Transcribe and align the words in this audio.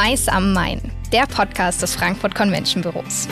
Mais 0.00 0.28
am 0.28 0.52
Main, 0.52 0.80
der 1.10 1.26
Podcast 1.26 1.82
des 1.82 1.96
Frankfurt 1.96 2.32
Convention 2.32 2.80
Büros. 2.82 3.26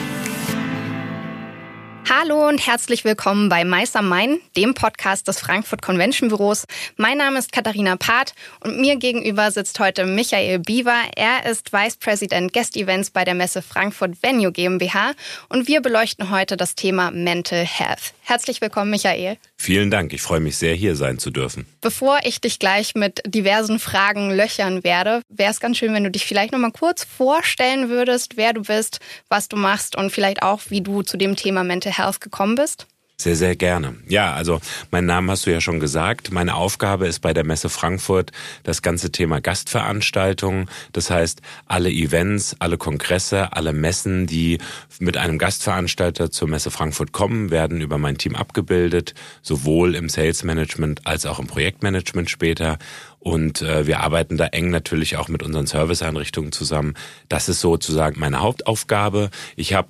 Hallo 2.09 2.47
und 2.47 2.65
herzlich 2.65 3.03
willkommen 3.03 3.49
bei 3.49 3.63
am 3.93 4.07
Main, 4.07 4.39
dem 4.55 4.73
Podcast 4.73 5.27
des 5.27 5.41
Frankfurt 5.41 5.81
Convention 5.81 6.29
Büros. 6.29 6.63
Mein 6.95 7.17
Name 7.17 7.37
ist 7.37 7.51
Katharina 7.51 7.97
Part 7.97 8.33
und 8.61 8.79
mir 8.79 8.95
gegenüber 8.95 9.51
sitzt 9.51 9.77
heute 9.81 10.05
Michael 10.05 10.59
Biewer. 10.59 11.01
Er 11.17 11.45
ist 11.45 11.73
Vice 11.73 11.97
President 11.97 12.53
Guest 12.53 12.77
Events 12.77 13.09
bei 13.09 13.25
der 13.25 13.33
Messe 13.33 13.61
Frankfurt 13.61 14.23
Venue 14.23 14.53
GmbH 14.53 15.15
und 15.49 15.67
wir 15.67 15.81
beleuchten 15.81 16.29
heute 16.31 16.55
das 16.55 16.75
Thema 16.75 17.11
Mental 17.11 17.65
Health. 17.65 18.13
Herzlich 18.21 18.61
willkommen, 18.61 18.91
Michael. 18.91 19.37
Vielen 19.57 19.89
Dank. 19.89 20.13
Ich 20.13 20.21
freue 20.21 20.39
mich 20.39 20.57
sehr, 20.57 20.75
hier 20.75 20.95
sein 20.95 21.17
zu 21.17 21.31
dürfen. 21.31 21.65
Bevor 21.81 22.19
ich 22.23 22.39
dich 22.39 22.59
gleich 22.59 22.93
mit 22.93 23.21
diversen 23.25 23.79
Fragen 23.79 24.31
löchern 24.31 24.83
werde, 24.83 25.21
wäre 25.29 25.51
es 25.51 25.59
ganz 25.59 25.77
schön, 25.77 25.93
wenn 25.93 26.03
du 26.03 26.11
dich 26.11 26.25
vielleicht 26.25 26.51
noch 26.51 26.59
mal 26.59 26.71
kurz 26.71 27.03
vorstellen 27.03 27.89
würdest, 27.89 28.37
wer 28.37 28.53
du 28.53 28.61
bist, 28.61 28.99
was 29.29 29.49
du 29.49 29.57
machst 29.57 29.95
und 29.95 30.11
vielleicht 30.11 30.43
auch, 30.43 30.61
wie 30.69 30.81
du 30.81 31.01
zu 31.01 31.17
dem 31.17 31.35
Thema 31.35 31.63
Mental 31.63 31.96
Health 31.97 32.21
gekommen 32.21 32.55
bist. 32.55 32.87
Sehr, 33.19 33.35
sehr 33.35 33.55
gerne. 33.55 33.95
Ja, 34.07 34.35
also 34.35 34.61
meinen 34.91 35.07
Namen 35.07 35.31
hast 35.31 35.47
du 35.47 35.51
ja 35.51 35.59
schon 35.59 35.79
gesagt. 35.79 36.31
Meine 36.31 36.53
Aufgabe 36.53 37.07
ist 37.07 37.19
bei 37.19 37.33
der 37.33 37.43
Messe 37.43 37.67
Frankfurt 37.67 38.31
das 38.61 38.83
ganze 38.83 39.11
Thema 39.11 39.41
Gastveranstaltungen. 39.41 40.69
Das 40.93 41.09
heißt, 41.09 41.41
alle 41.65 41.89
Events, 41.89 42.55
alle 42.59 42.77
Kongresse, 42.77 43.53
alle 43.53 43.73
Messen, 43.73 44.27
die 44.27 44.59
mit 44.99 45.17
einem 45.17 45.39
Gastveranstalter 45.39 46.29
zur 46.29 46.47
Messe 46.47 46.69
Frankfurt 46.69 47.11
kommen, 47.11 47.49
werden 47.49 47.81
über 47.81 47.97
mein 47.97 48.19
Team 48.19 48.35
abgebildet, 48.35 49.15
sowohl 49.41 49.95
im 49.95 50.09
Sales 50.09 50.43
Management 50.43 51.07
als 51.07 51.25
auch 51.25 51.39
im 51.39 51.47
Projektmanagement 51.47 52.29
später. 52.29 52.77
Und 53.17 53.63
äh, 53.63 53.87
wir 53.87 54.01
arbeiten 54.01 54.37
da 54.37 54.45
eng 54.45 54.69
natürlich 54.69 55.17
auch 55.17 55.27
mit 55.27 55.41
unseren 55.41 55.65
Serviceeinrichtungen 55.65 56.51
zusammen. 56.51 56.93
Das 57.29 57.49
ist 57.49 57.61
sozusagen 57.61 58.19
meine 58.19 58.41
Hauptaufgabe. 58.41 59.31
Ich 59.55 59.73
habe 59.73 59.87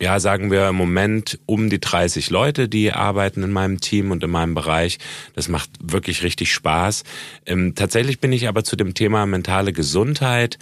ja, 0.00 0.20
sagen 0.20 0.50
wir 0.50 0.68
im 0.68 0.76
Moment 0.76 1.40
um 1.46 1.70
die 1.70 1.80
30 1.80 2.30
Leute, 2.30 2.68
die 2.68 2.92
arbeiten 2.92 3.42
in 3.42 3.52
meinem 3.52 3.80
Team 3.80 4.10
und 4.10 4.22
in 4.22 4.30
meinem 4.30 4.54
Bereich. 4.54 4.98
Das 5.34 5.48
macht 5.48 5.70
wirklich 5.82 6.22
richtig 6.22 6.52
Spaß. 6.52 7.02
Ähm, 7.46 7.74
tatsächlich 7.74 8.20
bin 8.20 8.32
ich 8.32 8.48
aber 8.48 8.62
zu 8.64 8.76
dem 8.76 8.94
Thema 8.94 9.26
mentale 9.26 9.72
Gesundheit 9.72 10.58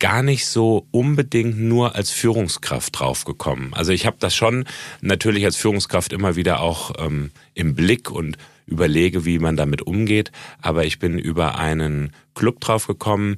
gar 0.00 0.24
nicht 0.24 0.46
so 0.46 0.88
unbedingt 0.90 1.60
nur 1.60 1.94
als 1.94 2.10
Führungskraft 2.10 2.98
draufgekommen. 2.98 3.72
Also 3.72 3.92
ich 3.92 4.04
habe 4.04 4.16
das 4.18 4.34
schon 4.34 4.64
natürlich 5.00 5.44
als 5.44 5.56
Führungskraft 5.56 6.12
immer 6.12 6.34
wieder 6.34 6.60
auch 6.60 6.92
ähm, 6.98 7.30
im 7.54 7.76
Blick 7.76 8.10
und 8.10 8.36
überlege, 8.66 9.24
wie 9.24 9.38
man 9.38 9.56
damit 9.56 9.82
umgeht. 9.82 10.32
Aber 10.60 10.84
ich 10.84 10.98
bin 10.98 11.18
über 11.18 11.56
einen 11.56 12.10
Club 12.34 12.58
draufgekommen. 12.60 13.36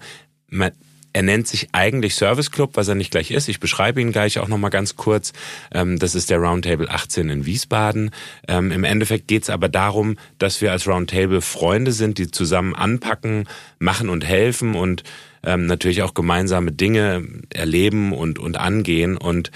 Er 1.15 1.23
nennt 1.23 1.47
sich 1.47 1.69
eigentlich 1.73 2.17
Service 2.17 2.51
Club, 2.51 2.73
was 2.75 2.89
er 2.89 2.97
nicht 2.97 3.13
gleich 3.13 3.31
ist. 3.31 3.49
Ich 3.49 3.61
beschreibe 3.61 4.01
ihn 4.01 4.11
gleich 4.11 4.41
auch 4.41 4.49
nochmal 4.49 4.71
ganz 4.71 4.97
kurz. 4.97 5.33
Ähm, 5.73 5.99
das 5.99 6.17
ist 6.17 6.29
der 6.29 6.39
Roundtable 6.39 6.91
18 6.91 7.31
in 7.31 7.47
Wiesbaden. 7.47 8.11
Ähm, 8.49 8.73
Im 8.73 8.83
Endeffekt 8.83 9.29
geht 9.29 9.45
es 9.45 9.51
aber 9.51 9.69
darum, 9.69 10.17
dass 10.39 10.61
wir 10.61 10.73
als 10.73 10.89
Roundtable 10.89 11.41
Freunde 11.41 11.93
sind, 11.93 12.19
die 12.19 12.33
zusammen 12.33 12.75
anpacken, 12.75 13.49
machen 13.79 14.09
und 14.09 14.25
helfen 14.25 14.75
und 14.75 15.05
ähm, 15.45 15.67
natürlich 15.67 16.03
auch 16.03 16.15
gemeinsame 16.15 16.73
Dinge 16.73 17.25
erleben 17.51 18.13
und, 18.13 18.41
und 18.41 18.57
angehen. 18.57 19.17
Und 19.17 19.53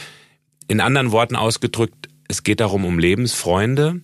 in 0.68 0.80
anderen 0.80 1.10
Worten 1.10 1.34
ausgedrückt, 1.34 2.08
es 2.28 2.44
geht 2.44 2.60
darum 2.60 2.84
um 2.84 3.00
Lebensfreunde 3.00 4.00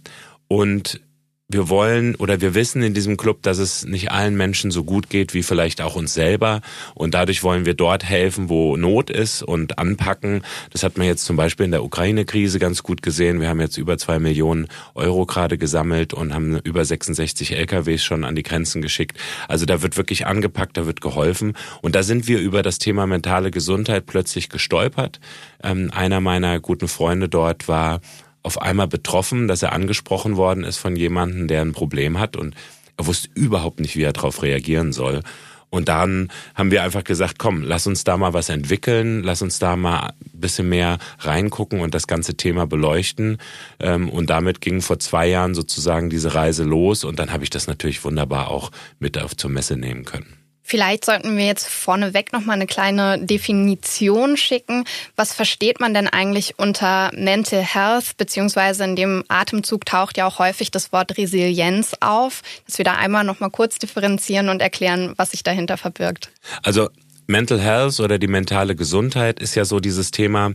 und 0.48 1.00
wir 1.48 1.68
wollen 1.68 2.14
oder 2.14 2.40
wir 2.40 2.54
wissen 2.54 2.82
in 2.82 2.94
diesem 2.94 3.18
Club, 3.18 3.42
dass 3.42 3.58
es 3.58 3.84
nicht 3.84 4.10
allen 4.10 4.34
Menschen 4.34 4.70
so 4.70 4.82
gut 4.82 5.10
geht 5.10 5.34
wie 5.34 5.42
vielleicht 5.42 5.82
auch 5.82 5.94
uns 5.94 6.14
selber. 6.14 6.62
Und 6.94 7.12
dadurch 7.12 7.42
wollen 7.42 7.66
wir 7.66 7.74
dort 7.74 8.02
helfen, 8.02 8.48
wo 8.48 8.78
Not 8.78 9.10
ist 9.10 9.42
und 9.42 9.78
anpacken. 9.78 10.42
Das 10.70 10.82
hat 10.82 10.96
man 10.96 11.06
jetzt 11.06 11.24
zum 11.24 11.36
Beispiel 11.36 11.66
in 11.66 11.70
der 11.70 11.84
Ukraine-Krise 11.84 12.58
ganz 12.58 12.82
gut 12.82 13.02
gesehen. 13.02 13.42
Wir 13.42 13.48
haben 13.50 13.60
jetzt 13.60 13.76
über 13.76 13.98
zwei 13.98 14.18
Millionen 14.18 14.68
Euro 14.94 15.26
gerade 15.26 15.58
gesammelt 15.58 16.14
und 16.14 16.32
haben 16.32 16.58
über 16.60 16.82
66 16.82 17.52
LKWs 17.52 18.02
schon 18.02 18.24
an 18.24 18.34
die 18.34 18.42
Grenzen 18.42 18.80
geschickt. 18.80 19.18
Also 19.46 19.66
da 19.66 19.82
wird 19.82 19.98
wirklich 19.98 20.26
angepackt, 20.26 20.78
da 20.78 20.86
wird 20.86 21.02
geholfen. 21.02 21.52
Und 21.82 21.94
da 21.94 22.02
sind 22.02 22.26
wir 22.26 22.40
über 22.40 22.62
das 22.62 22.78
Thema 22.78 23.06
mentale 23.06 23.50
Gesundheit 23.50 24.06
plötzlich 24.06 24.48
gestolpert. 24.48 25.20
Ähm, 25.62 25.90
einer 25.92 26.20
meiner 26.20 26.58
guten 26.58 26.88
Freunde 26.88 27.28
dort 27.28 27.68
war 27.68 28.00
auf 28.44 28.60
einmal 28.62 28.86
betroffen, 28.86 29.48
dass 29.48 29.62
er 29.62 29.72
angesprochen 29.72 30.36
worden 30.36 30.62
ist 30.62 30.76
von 30.76 30.94
jemandem, 30.94 31.48
der 31.48 31.62
ein 31.62 31.72
Problem 31.72 32.20
hat 32.20 32.36
und 32.36 32.54
er 32.96 33.06
wusste 33.06 33.28
überhaupt 33.34 33.80
nicht, 33.80 33.96
wie 33.96 34.02
er 34.02 34.12
darauf 34.12 34.42
reagieren 34.42 34.92
soll. 34.92 35.22
Und 35.70 35.88
dann 35.88 36.28
haben 36.54 36.70
wir 36.70 36.84
einfach 36.84 37.02
gesagt, 37.02 37.40
komm, 37.40 37.62
lass 37.62 37.88
uns 37.88 38.04
da 38.04 38.16
mal 38.16 38.32
was 38.32 38.48
entwickeln, 38.48 39.24
lass 39.24 39.42
uns 39.42 39.58
da 39.58 39.74
mal 39.74 40.10
ein 40.10 40.40
bisschen 40.40 40.68
mehr 40.68 40.98
reingucken 41.18 41.80
und 41.80 41.94
das 41.94 42.06
ganze 42.06 42.36
Thema 42.36 42.64
beleuchten. 42.64 43.38
Ähm, 43.80 44.08
und 44.08 44.30
damit 44.30 44.60
ging 44.60 44.82
vor 44.82 45.00
zwei 45.00 45.26
Jahren 45.26 45.56
sozusagen 45.56 46.10
diese 46.10 46.34
Reise 46.34 46.62
los 46.62 47.02
und 47.02 47.18
dann 47.18 47.32
habe 47.32 47.42
ich 47.42 47.50
das 47.50 47.66
natürlich 47.66 48.04
wunderbar 48.04 48.52
auch 48.52 48.70
mit 49.00 49.18
auf 49.18 49.36
zur 49.36 49.50
Messe 49.50 49.76
nehmen 49.76 50.04
können. 50.04 50.43
Vielleicht 50.66 51.04
sollten 51.04 51.36
wir 51.36 51.44
jetzt 51.44 51.68
vorneweg 51.68 52.32
noch 52.32 52.40
mal 52.40 52.54
eine 52.54 52.66
kleine 52.66 53.18
Definition 53.18 54.38
schicken. 54.38 54.84
Was 55.14 55.34
versteht 55.34 55.78
man 55.78 55.92
denn 55.92 56.08
eigentlich 56.08 56.58
unter 56.58 57.10
Mental 57.14 57.60
Health? 57.60 58.16
Beziehungsweise 58.16 58.82
in 58.84 58.96
dem 58.96 59.24
Atemzug 59.28 59.84
taucht 59.84 60.16
ja 60.16 60.26
auch 60.26 60.38
häufig 60.38 60.70
das 60.70 60.90
Wort 60.90 61.18
Resilienz 61.18 61.94
auf. 62.00 62.40
Dass 62.66 62.78
wir 62.78 62.84
da 62.86 62.94
einmal 62.94 63.24
noch 63.24 63.40
mal 63.40 63.50
kurz 63.50 63.78
differenzieren 63.78 64.48
und 64.48 64.62
erklären, 64.62 65.12
was 65.18 65.32
sich 65.32 65.42
dahinter 65.42 65.76
verbirgt. 65.76 66.30
Also 66.62 66.88
Mental 67.26 67.60
Health 67.60 68.00
oder 68.00 68.18
die 68.18 68.26
mentale 68.26 68.74
Gesundheit 68.74 69.40
ist 69.40 69.54
ja 69.54 69.66
so 69.66 69.80
dieses 69.80 70.12
Thema. 70.12 70.52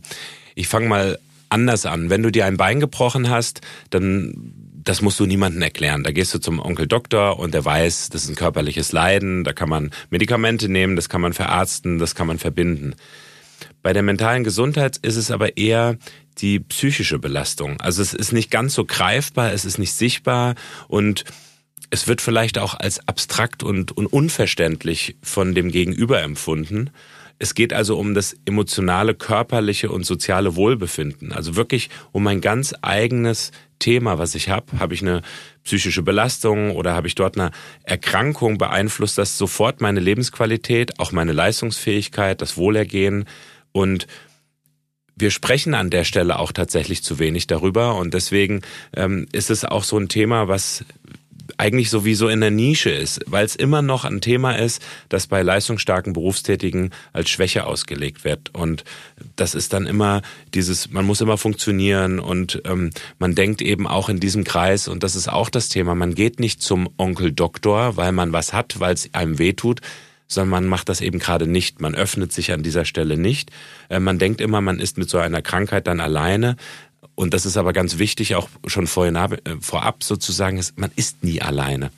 Ich 0.55 0.67
fange 0.67 0.87
mal 0.87 1.19
anders 1.49 1.85
an. 1.85 2.09
Wenn 2.09 2.23
du 2.23 2.31
dir 2.31 2.45
ein 2.45 2.57
Bein 2.57 2.79
gebrochen 2.79 3.29
hast, 3.29 3.61
dann 3.91 4.53
das 4.83 5.01
musst 5.01 5.19
du 5.19 5.25
niemandem 5.25 5.61
erklären. 5.61 6.03
Da 6.03 6.11
gehst 6.11 6.33
du 6.33 6.39
zum 6.39 6.59
Onkel 6.59 6.87
Doktor 6.87 7.39
und 7.39 7.53
der 7.53 7.65
weiß, 7.65 8.09
das 8.09 8.23
ist 8.23 8.29
ein 8.29 8.35
körperliches 8.35 8.91
Leiden, 8.91 9.43
da 9.43 9.53
kann 9.53 9.69
man 9.69 9.91
Medikamente 10.09 10.69
nehmen, 10.69 10.95
das 10.95 11.09
kann 11.09 11.21
man 11.21 11.33
verarzten, 11.33 11.99
das 11.99 12.15
kann 12.15 12.27
man 12.27 12.39
verbinden. 12.39 12.95
Bei 13.81 13.93
der 13.93 14.03
mentalen 14.03 14.43
Gesundheit 14.43 14.97
ist 14.97 15.17
es 15.17 15.31
aber 15.31 15.57
eher 15.57 15.97
die 16.37 16.59
psychische 16.59 17.19
Belastung. 17.19 17.79
Also 17.81 18.01
es 18.01 18.13
ist 18.13 18.31
nicht 18.31 18.51
ganz 18.51 18.73
so 18.73 18.85
greifbar, 18.85 19.51
es 19.51 19.65
ist 19.65 19.77
nicht 19.77 19.93
sichtbar 19.93 20.55
und 20.87 21.25
es 21.89 22.07
wird 22.07 22.21
vielleicht 22.21 22.57
auch 22.57 22.75
als 22.75 23.05
abstrakt 23.07 23.63
und, 23.63 23.95
und 23.97 24.05
unverständlich 24.07 25.17
von 25.21 25.55
dem 25.55 25.71
Gegenüber 25.71 26.21
empfunden. 26.21 26.91
Es 27.39 27.55
geht 27.55 27.73
also 27.73 27.97
um 27.97 28.13
das 28.13 28.35
emotionale, 28.45 29.15
körperliche 29.15 29.89
und 29.89 30.05
soziale 30.05 30.55
Wohlbefinden. 30.55 31.31
Also 31.31 31.55
wirklich 31.55 31.89
um 32.11 32.27
ein 32.27 32.41
ganz 32.41 32.75
eigenes 32.81 33.51
Thema, 33.79 34.17
was 34.17 34.35
ich 34.35 34.49
habe. 34.49 34.77
Habe 34.79 34.93
ich 34.93 35.01
eine 35.01 35.21
psychische 35.63 36.03
Belastung 36.03 36.75
oder 36.75 36.93
habe 36.93 37.07
ich 37.07 37.15
dort 37.15 37.39
eine 37.39 37.51
Erkrankung, 37.83 38.57
beeinflusst 38.57 39.17
das 39.17 39.37
sofort 39.37 39.79
meine 39.79 40.01
Lebensqualität, 40.01 40.99
auch 40.99 41.13
meine 41.13 41.31
Leistungsfähigkeit, 41.31 42.41
das 42.41 42.57
Wohlergehen 42.57 43.25
und 43.71 44.05
wir 45.15 45.31
sprechen 45.31 45.73
an 45.73 45.89
der 45.89 46.05
Stelle 46.05 46.39
auch 46.39 46.53
tatsächlich 46.53 47.03
zu 47.03 47.19
wenig 47.19 47.45
darüber 47.45 47.95
und 47.95 48.13
deswegen 48.13 48.61
ähm, 48.95 49.27
ist 49.33 49.49
es 49.49 49.65
auch 49.65 49.83
so 49.83 49.97
ein 49.97 50.07
Thema, 50.07 50.47
was 50.47 50.85
eigentlich 51.57 51.89
sowieso 51.89 52.27
in 52.27 52.41
der 52.41 52.51
Nische 52.51 52.89
ist, 52.89 53.21
weil 53.25 53.45
es 53.45 53.55
immer 53.55 53.81
noch 53.81 54.05
ein 54.05 54.21
Thema 54.21 54.53
ist, 54.53 54.81
das 55.09 55.27
bei 55.27 55.41
leistungsstarken 55.41 56.13
Berufstätigen 56.13 56.91
als 57.13 57.29
Schwäche 57.29 57.65
ausgelegt 57.65 58.23
wird. 58.23 58.53
Und 58.53 58.83
das 59.35 59.55
ist 59.55 59.73
dann 59.73 59.85
immer 59.85 60.21
dieses, 60.53 60.91
man 60.91 61.05
muss 61.05 61.21
immer 61.21 61.37
funktionieren 61.37 62.19
und 62.19 62.61
ähm, 62.65 62.91
man 63.17 63.35
denkt 63.35 63.61
eben 63.61 63.87
auch 63.87 64.09
in 64.09 64.19
diesem 64.19 64.43
Kreis, 64.43 64.87
und 64.87 65.03
das 65.03 65.15
ist 65.15 65.27
auch 65.27 65.49
das 65.49 65.69
Thema, 65.69 65.95
man 65.95 66.15
geht 66.15 66.39
nicht 66.39 66.61
zum 66.61 66.89
Onkel 66.97 67.31
Doktor, 67.31 67.97
weil 67.97 68.11
man 68.11 68.33
was 68.33 68.53
hat, 68.53 68.79
weil 68.79 68.93
es 68.93 69.13
einem 69.13 69.39
wehtut, 69.39 69.81
sondern 70.29 70.49
man 70.51 70.67
macht 70.67 70.89
das 70.89 71.01
eben 71.01 71.19
gerade 71.19 71.47
nicht. 71.47 71.81
Man 71.81 71.95
öffnet 71.95 72.31
sich 72.31 72.51
an 72.53 72.61
dieser 72.61 72.85
Stelle 72.85 73.17
nicht. 73.17 73.51
Äh, 73.89 73.99
man 73.99 74.19
denkt 74.19 74.41
immer, 74.41 74.61
man 74.61 74.79
ist 74.79 74.97
mit 74.97 75.09
so 75.09 75.17
einer 75.17 75.41
Krankheit 75.41 75.87
dann 75.87 75.99
alleine. 75.99 76.55
Und 77.19 77.33
das 77.33 77.45
ist 77.45 77.57
aber 77.57 77.73
ganz 77.73 77.97
wichtig, 77.97 78.35
auch 78.35 78.47
schon 78.65 78.87
vorhin, 78.87 79.17
äh, 79.17 79.37
vorab 79.59 80.05
sozusagen, 80.05 80.57
ist, 80.57 80.79
man 80.79 80.89
ist 80.95 81.21
nie 81.21 81.41
alleine. 81.41 81.91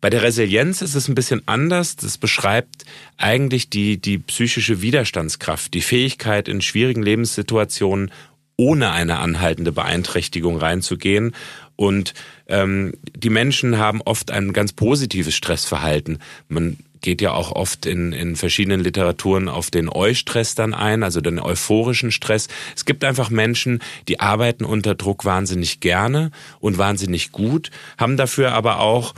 Bei 0.00 0.08
der 0.08 0.22
Resilienz 0.22 0.82
ist 0.82 0.94
es 0.94 1.08
ein 1.08 1.16
bisschen 1.16 1.42
anders. 1.46 1.96
Das 1.96 2.16
beschreibt 2.16 2.84
eigentlich 3.16 3.70
die, 3.70 4.00
die 4.00 4.18
psychische 4.18 4.82
Widerstandskraft, 4.82 5.74
die 5.74 5.80
Fähigkeit, 5.80 6.46
in 6.46 6.60
schwierigen 6.60 7.02
Lebenssituationen 7.02 8.12
ohne 8.54 8.92
eine 8.92 9.18
anhaltende 9.18 9.72
Beeinträchtigung 9.72 10.58
reinzugehen. 10.58 11.34
Und 11.74 12.14
ähm, 12.46 12.92
die 13.16 13.30
Menschen 13.30 13.78
haben 13.78 14.00
oft 14.00 14.30
ein 14.30 14.52
ganz 14.52 14.72
positives 14.72 15.34
Stressverhalten. 15.34 16.18
Man 16.48 16.76
geht 17.00 17.20
ja 17.20 17.32
auch 17.32 17.52
oft 17.52 17.86
in, 17.86 18.12
in 18.12 18.36
verschiedenen 18.36 18.80
Literaturen 18.80 19.48
auf 19.48 19.70
den 19.70 19.88
Eustress 19.88 20.54
dann 20.54 20.74
ein, 20.74 21.02
also 21.02 21.20
den 21.20 21.38
euphorischen 21.38 22.12
Stress. 22.12 22.48
Es 22.76 22.84
gibt 22.84 23.04
einfach 23.04 23.30
Menschen, 23.30 23.80
die 24.08 24.20
arbeiten 24.20 24.64
unter 24.64 24.94
Druck 24.94 25.24
wahnsinnig 25.24 25.80
gerne 25.80 26.30
und 26.60 26.78
wahnsinnig 26.78 27.32
gut, 27.32 27.70
haben 27.98 28.16
dafür 28.16 28.52
aber 28.52 28.80
auch 28.80 29.14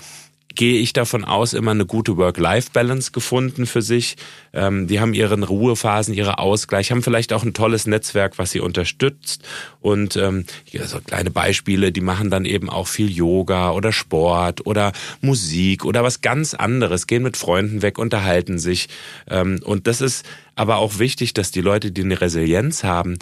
gehe 0.54 0.80
ich 0.80 0.92
davon 0.92 1.24
aus, 1.24 1.52
immer 1.52 1.72
eine 1.72 1.86
gute 1.86 2.16
Work-Life-Balance 2.16 3.12
gefunden 3.12 3.66
für 3.66 3.82
sich. 3.82 4.16
Ähm, 4.52 4.86
die 4.86 5.00
haben 5.00 5.14
ihren 5.14 5.42
Ruhephasen, 5.42 6.14
ihre 6.14 6.38
Ausgleich, 6.38 6.90
haben 6.90 7.02
vielleicht 7.02 7.32
auch 7.32 7.42
ein 7.42 7.54
tolles 7.54 7.86
Netzwerk, 7.86 8.38
was 8.38 8.50
sie 8.50 8.60
unterstützt. 8.60 9.42
Und 9.80 10.16
ähm, 10.16 10.44
so 10.84 11.00
kleine 11.00 11.30
Beispiele, 11.30 11.92
die 11.92 12.00
machen 12.00 12.30
dann 12.30 12.44
eben 12.44 12.68
auch 12.68 12.88
viel 12.88 13.10
Yoga 13.10 13.72
oder 13.72 13.92
Sport 13.92 14.66
oder 14.66 14.92
Musik 15.20 15.84
oder 15.84 16.02
was 16.02 16.20
ganz 16.20 16.54
anderes, 16.54 17.06
gehen 17.06 17.22
mit 17.22 17.36
Freunden 17.36 17.82
weg, 17.82 17.98
unterhalten 17.98 18.58
sich. 18.58 18.88
Ähm, 19.28 19.60
und 19.64 19.86
das 19.86 20.00
ist 20.00 20.24
aber 20.54 20.76
auch 20.76 20.98
wichtig, 20.98 21.34
dass 21.34 21.50
die 21.50 21.62
Leute, 21.62 21.92
die 21.92 22.02
eine 22.02 22.20
Resilienz 22.20 22.84
haben, 22.84 23.18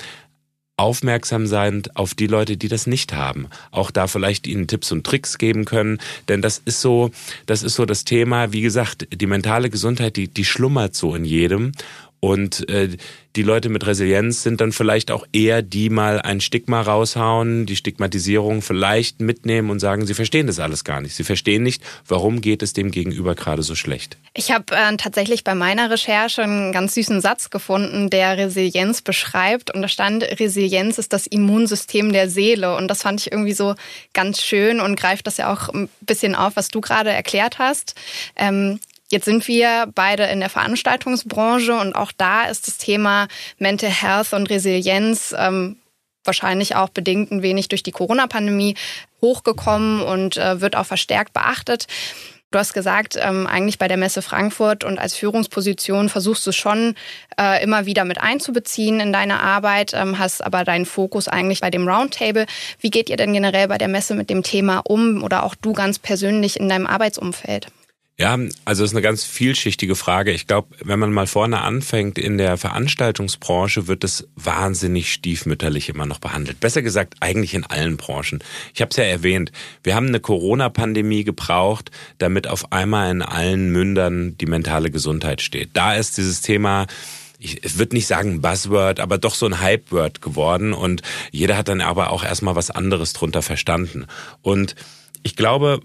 aufmerksam 0.81 1.47
sein 1.47 1.83
auf 1.95 2.15
die 2.15 2.27
Leute, 2.27 2.57
die 2.57 2.69
das 2.69 2.87
nicht 2.87 3.13
haben. 3.13 3.47
Auch 3.71 3.91
da 3.91 4.07
vielleicht 4.07 4.47
ihnen 4.47 4.67
Tipps 4.67 4.91
und 4.93 5.05
Tricks 5.05 5.39
geben 5.39 5.65
können, 5.65 5.99
denn 6.29 6.43
das 6.43 6.61
ist 6.65 6.81
so, 6.81 7.11
das 7.47 7.63
ist 7.63 7.75
so 7.75 7.85
das 7.85 8.05
Thema, 8.05 8.53
wie 8.53 8.63
gesagt, 8.63 9.07
die 9.13 9.27
mentale 9.27 9.71
Gesundheit, 9.71 10.17
die, 10.17 10.29
die 10.29 10.45
schlummert 10.45 10.95
so 10.95 11.15
in 11.15 11.25
jedem 11.25 11.73
und 12.21 12.69
äh, 12.69 12.97
die 13.37 13.43
Leute 13.43 13.69
mit 13.69 13.87
Resilienz 13.87 14.43
sind 14.43 14.61
dann 14.61 14.73
vielleicht 14.73 15.11
auch 15.11 15.25
eher 15.33 15.63
die 15.63 15.89
mal 15.89 16.21
ein 16.21 16.41
Stigma 16.41 16.81
raushauen, 16.81 17.65
die 17.65 17.77
Stigmatisierung 17.77 18.61
vielleicht 18.61 19.21
mitnehmen 19.21 19.71
und 19.71 19.79
sagen, 19.79 20.05
sie 20.05 20.15
verstehen 20.15 20.49
das 20.49 20.59
alles 20.59 20.85
gar 20.85 21.01
nicht. 21.01 21.15
Sie 21.15 21.23
verstehen 21.23 21.63
nicht, 21.63 21.83
warum 22.09 22.41
geht 22.41 22.63
es 22.63 22.73
dem 22.73 22.91
Gegenüber 22.91 23.35
gerade 23.37 23.63
so 23.63 23.75
schlecht. 23.77 24.19
Ich 24.35 24.51
habe 24.51 24.75
äh, 24.75 24.97
tatsächlich 24.97 25.45
bei 25.45 25.55
meiner 25.55 25.91
Recherche 25.91 26.43
einen 26.43 26.73
ganz 26.73 26.95
süßen 26.95 27.21
Satz 27.21 27.51
gefunden, 27.51 28.11
der 28.11 28.37
Resilienz 28.37 29.01
beschreibt. 29.01 29.73
Und 29.73 29.81
da 29.81 29.89
stand, 29.89 30.25
Resilienz 30.25 30.99
ist 30.99 31.13
das 31.13 31.27
Immunsystem 31.29 32.13
der 32.13 32.29
Seele. 32.29 32.77
Und 32.77 32.89
das 32.89 33.03
fand 33.03 33.21
ich 33.21 33.33
irgendwie 33.33 33.55
so 33.55 33.77
ganz 34.13 34.43
schön 34.43 34.81
und 34.81 34.99
greift 34.99 35.27
das 35.27 35.37
ja 35.37 35.53
auch 35.53 35.69
ein 35.69 35.89
bisschen 36.01 36.35
auf, 36.35 36.57
was 36.57 36.69
du 36.69 36.81
gerade 36.81 37.11
erklärt 37.11 37.59
hast. 37.61 37.95
Ähm, 38.37 38.81
Jetzt 39.11 39.25
sind 39.25 39.49
wir 39.49 39.89
beide 39.93 40.25
in 40.25 40.39
der 40.39 40.51
Veranstaltungsbranche 40.51 41.75
und 41.75 41.95
auch 41.95 42.13
da 42.17 42.45
ist 42.45 42.69
das 42.69 42.79
Thema 42.79 43.27
Mental 43.59 43.91
Health 43.91 44.33
und 44.33 44.49
Resilienz 44.49 45.35
ähm, 45.37 45.77
wahrscheinlich 46.25 46.77
auch 46.77 46.91
bedingt 46.91 47.33
ein 47.33 47.43
wenig 47.43 47.69
durch 47.69 47.83
die 47.83 47.91
Corona-Pandemie 47.91 48.77
hochgekommen 49.21 50.01
und 50.03 50.37
äh, 50.37 50.61
wird 50.61 50.77
auch 50.77 50.87
verstärkt 50.87 51.33
beachtet. 51.33 51.87
Du 52.53 52.59
hast 52.59 52.73
gesagt, 52.73 53.17
ähm, 53.21 53.47
eigentlich 53.47 53.79
bei 53.79 53.89
der 53.89 53.97
Messe 53.97 54.23
Frankfurt 54.23 54.83
und 54.85 54.99
als 54.99 55.15
Führungsposition 55.15 56.09
versuchst 56.09 56.47
du 56.47 56.53
schon 56.53 56.95
äh, 57.41 57.63
immer 57.63 57.87
wieder 57.87 58.05
mit 58.05 58.21
einzubeziehen 58.21 59.01
in 59.01 59.13
deine 59.13 59.41
Arbeit, 59.41 59.93
ähm, 59.95 60.19
hast 60.19 60.45
aber 60.45 60.65
deinen 60.65 60.87
Fokus 60.87 61.27
eigentlich 61.27 61.61
bei 61.61 61.71
dem 61.71 61.89
Roundtable. 61.89 62.47
Wie 62.81 62.91
geht 62.91 63.09
ihr 63.09 63.17
denn 63.17 63.33
generell 63.33 63.69
bei 63.69 63.79
der 63.79 63.89
Messe 63.89 64.15
mit 64.15 64.31
dem 64.31 64.43
Thema 64.43 64.79
um 64.79 65.23
oder 65.23 65.45
auch 65.45 65.55
du 65.55 65.73
ganz 65.73 65.99
persönlich 65.99 66.59
in 66.59 66.69
deinem 66.69 66.87
Arbeitsumfeld? 66.87 67.69
Ja, 68.21 68.39
also 68.67 68.85
es 68.85 68.91
ist 68.91 68.95
eine 68.95 69.01
ganz 69.01 69.25
vielschichtige 69.25 69.97
Frage. 69.97 70.31
Ich 70.33 70.47
glaube, 70.47 70.77
wenn 70.85 70.99
man 70.99 71.11
mal 71.11 71.27
vorne 71.27 71.63
anfängt, 71.63 72.19
in 72.19 72.37
der 72.37 72.59
Veranstaltungsbranche 72.59 73.89
wird 73.89 74.05
es 74.05 74.29
wahnsinnig 74.37 75.11
stiefmütterlich 75.11 75.89
immer 75.89 76.05
noch 76.05 76.19
behandelt. 76.19 76.61
Besser 76.61 76.83
gesagt, 76.83 77.15
eigentlich 77.21 77.55
in 77.55 77.65
allen 77.65 77.97
Branchen. 77.97 78.45
Ich 78.75 78.83
habe 78.83 78.91
es 78.91 78.99
ja 78.99 79.05
erwähnt, 79.05 79.53
wir 79.83 79.95
haben 79.95 80.09
eine 80.09 80.21
Corona-Pandemie 80.21 81.25
gebraucht, 81.25 81.93
damit 82.19 82.47
auf 82.47 82.73
einmal 82.73 83.11
in 83.11 83.23
allen 83.23 83.73
Mündern 83.73 84.37
die 84.37 84.45
mentale 84.45 84.91
Gesundheit 84.91 85.41
steht. 85.41 85.71
Da 85.73 85.95
ist 85.95 86.19
dieses 86.19 86.43
Thema 86.43 86.89
ich 87.43 87.79
würde 87.79 87.97
nicht 87.97 88.07
sagen 88.07 88.43
Buzzword, 88.43 89.01
aber 89.01 89.17
doch 89.17 89.35
so 89.35 89.47
ein 89.47 89.61
Hype-Word 89.61 90.21
geworden 90.21 90.75
und 90.75 91.01
jeder 91.33 91.57
hat 91.57 91.69
dann 91.69 91.81
aber 91.81 92.11
auch 92.11 92.23
erstmal 92.23 92.55
was 92.55 92.71
anderes 92.71 93.15
drunter 93.15 93.41
verstanden. 93.41 94.05
Und 94.43 94.75
ich 95.23 95.37
glaube, 95.37 95.81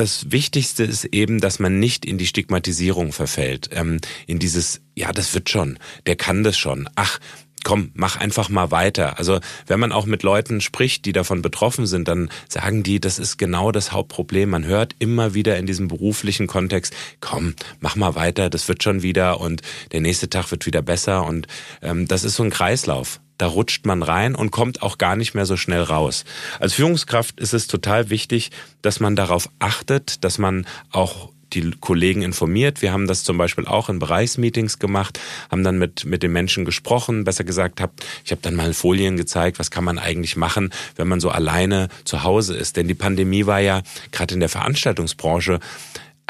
das 0.00 0.32
Wichtigste 0.32 0.82
ist 0.82 1.04
eben, 1.04 1.40
dass 1.40 1.58
man 1.58 1.78
nicht 1.78 2.06
in 2.06 2.16
die 2.16 2.26
Stigmatisierung 2.26 3.12
verfällt, 3.12 3.68
ähm, 3.72 4.00
in 4.26 4.38
dieses, 4.38 4.80
ja, 4.94 5.12
das 5.12 5.34
wird 5.34 5.50
schon, 5.50 5.78
der 6.06 6.16
kann 6.16 6.42
das 6.42 6.56
schon, 6.56 6.88
ach, 6.94 7.20
komm, 7.64 7.90
mach 7.92 8.16
einfach 8.16 8.48
mal 8.48 8.70
weiter. 8.70 9.18
Also 9.18 9.40
wenn 9.66 9.78
man 9.78 9.92
auch 9.92 10.06
mit 10.06 10.22
Leuten 10.22 10.62
spricht, 10.62 11.04
die 11.04 11.12
davon 11.12 11.42
betroffen 11.42 11.86
sind, 11.86 12.08
dann 12.08 12.30
sagen 12.48 12.82
die, 12.82 12.98
das 12.98 13.18
ist 13.18 13.36
genau 13.36 13.72
das 13.72 13.92
Hauptproblem. 13.92 14.48
Man 14.48 14.64
hört 14.64 14.96
immer 14.98 15.34
wieder 15.34 15.58
in 15.58 15.66
diesem 15.66 15.88
beruflichen 15.88 16.46
Kontext, 16.46 16.94
komm, 17.20 17.54
mach 17.80 17.96
mal 17.96 18.14
weiter, 18.14 18.48
das 18.48 18.66
wird 18.68 18.82
schon 18.82 19.02
wieder 19.02 19.38
und 19.38 19.60
der 19.92 20.00
nächste 20.00 20.30
Tag 20.30 20.50
wird 20.50 20.64
wieder 20.64 20.80
besser. 20.80 21.26
Und 21.26 21.46
ähm, 21.82 22.08
das 22.08 22.24
ist 22.24 22.36
so 22.36 22.42
ein 22.42 22.50
Kreislauf 22.50 23.20
da 23.40 23.46
rutscht 23.46 23.86
man 23.86 24.02
rein 24.02 24.34
und 24.34 24.50
kommt 24.50 24.82
auch 24.82 24.98
gar 24.98 25.16
nicht 25.16 25.34
mehr 25.34 25.46
so 25.46 25.56
schnell 25.56 25.82
raus. 25.82 26.24
Als 26.58 26.74
Führungskraft 26.74 27.40
ist 27.40 27.54
es 27.54 27.66
total 27.66 28.10
wichtig, 28.10 28.50
dass 28.82 29.00
man 29.00 29.16
darauf 29.16 29.48
achtet, 29.58 30.24
dass 30.24 30.38
man 30.38 30.66
auch 30.90 31.30
die 31.52 31.70
Kollegen 31.80 32.22
informiert. 32.22 32.82
Wir 32.82 32.92
haben 32.92 33.06
das 33.06 33.24
zum 33.24 33.36
Beispiel 33.36 33.66
auch 33.66 33.88
in 33.88 33.98
Bereichsmeetings 33.98 34.78
gemacht, 34.78 35.18
haben 35.50 35.64
dann 35.64 35.78
mit, 35.78 36.04
mit 36.04 36.22
den 36.22 36.32
Menschen 36.32 36.64
gesprochen, 36.64 37.24
besser 37.24 37.44
gesagt, 37.44 37.80
hab, 37.80 37.92
ich 38.24 38.30
habe 38.30 38.40
dann 38.42 38.54
mal 38.54 38.72
Folien 38.72 39.16
gezeigt, 39.16 39.58
was 39.58 39.70
kann 39.70 39.84
man 39.84 39.98
eigentlich 39.98 40.36
machen, 40.36 40.70
wenn 40.96 41.08
man 41.08 41.20
so 41.20 41.30
alleine 41.30 41.88
zu 42.04 42.22
Hause 42.22 42.56
ist. 42.56 42.76
Denn 42.76 42.88
die 42.88 42.94
Pandemie 42.94 43.46
war 43.46 43.60
ja 43.60 43.82
gerade 44.12 44.34
in 44.34 44.40
der 44.40 44.48
Veranstaltungsbranche 44.48 45.60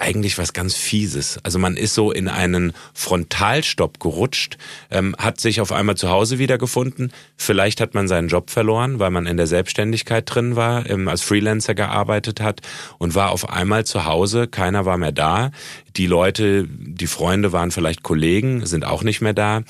eigentlich 0.00 0.38
was 0.38 0.52
ganz 0.52 0.74
Fieses. 0.74 1.38
Also 1.42 1.58
man 1.58 1.76
ist 1.76 1.94
so 1.94 2.10
in 2.10 2.28
einen 2.28 2.72
Frontalstopp 2.94 4.00
gerutscht, 4.00 4.56
ähm, 4.90 5.14
hat 5.18 5.40
sich 5.40 5.60
auf 5.60 5.72
einmal 5.72 5.96
zu 5.96 6.10
Hause 6.10 6.38
wiedergefunden. 6.38 7.12
Vielleicht 7.36 7.80
hat 7.80 7.94
man 7.94 8.08
seinen 8.08 8.28
Job 8.28 8.50
verloren, 8.50 8.98
weil 8.98 9.10
man 9.10 9.26
in 9.26 9.36
der 9.36 9.46
Selbstständigkeit 9.46 10.24
drin 10.26 10.56
war, 10.56 10.88
ähm, 10.88 11.08
als 11.08 11.22
Freelancer 11.22 11.74
gearbeitet 11.74 12.40
hat 12.40 12.60
und 12.98 13.14
war 13.14 13.30
auf 13.30 13.50
einmal 13.50 13.84
zu 13.84 14.04
Hause. 14.06 14.48
Keiner 14.48 14.86
war 14.86 14.96
mehr 14.96 15.12
da. 15.12 15.50
Die 15.96 16.06
Leute, 16.06 16.66
die 16.68 17.06
Freunde 17.06 17.52
waren 17.52 17.70
vielleicht 17.70 18.02
Kollegen, 18.02 18.64
sind 18.66 18.84
auch 18.84 19.02
nicht 19.02 19.20
mehr 19.20 19.34
da. 19.34 19.62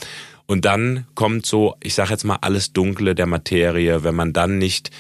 Und 0.47 0.65
dann 0.65 1.06
kommt 1.15 1.47
so, 1.47 1.77
ich 1.81 1.94
sage 1.94 2.11
jetzt 2.11 2.25
mal, 2.25 2.38
alles 2.41 2.73
Dunkle 2.73 3.15
der 3.15 3.27
Materie, 3.27 4.05
wenn 4.05 4.15
man 4.15 4.32
dann 4.32 4.59
nicht 4.59 4.91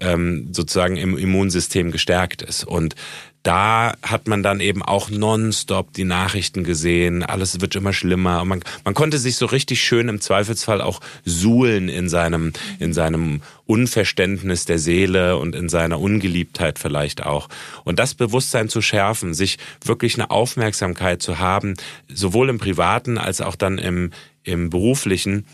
ähm, 0.00 0.48
sozusagen 0.52 0.96
im 0.96 1.16
Immunsystem 1.16 1.90
gestärkt 1.90 2.42
ist. 2.42 2.64
Und 2.64 2.94
da 3.42 3.94
hat 4.02 4.28
man 4.28 4.42
dann 4.42 4.60
eben 4.60 4.82
auch 4.82 5.08
nonstop 5.08 5.94
die 5.94 6.04
Nachrichten 6.04 6.62
gesehen, 6.62 7.22
alles 7.22 7.60
wird 7.60 7.74
immer 7.74 7.92
schlimmer. 7.92 8.44
Man, 8.44 8.62
man 8.84 8.94
konnte 8.94 9.18
sich 9.18 9.36
so 9.36 9.46
richtig 9.46 9.82
schön 9.82 10.08
im 10.08 10.20
Zweifelsfall 10.20 10.82
auch 10.82 11.00
suhlen 11.24 11.88
in 11.88 12.08
seinem, 12.10 12.52
in 12.78 12.92
seinem 12.92 13.40
Unverständnis 13.64 14.66
der 14.66 14.78
Seele 14.78 15.38
und 15.38 15.54
in 15.54 15.70
seiner 15.70 16.00
Ungeliebtheit 16.00 16.78
vielleicht 16.78 17.24
auch. 17.24 17.48
Und 17.84 17.98
das 17.98 18.14
Bewusstsein 18.14 18.68
zu 18.68 18.82
schärfen, 18.82 19.32
sich 19.32 19.58
wirklich 19.84 20.16
eine 20.16 20.30
Aufmerksamkeit 20.30 21.22
zu 21.22 21.38
haben, 21.38 21.74
sowohl 22.12 22.50
im 22.50 22.58
privaten 22.58 23.16
als 23.16 23.40
auch 23.40 23.56
dann 23.56 23.78
im, 23.78 24.10
im 24.44 24.68
beruflichen, 24.68 25.46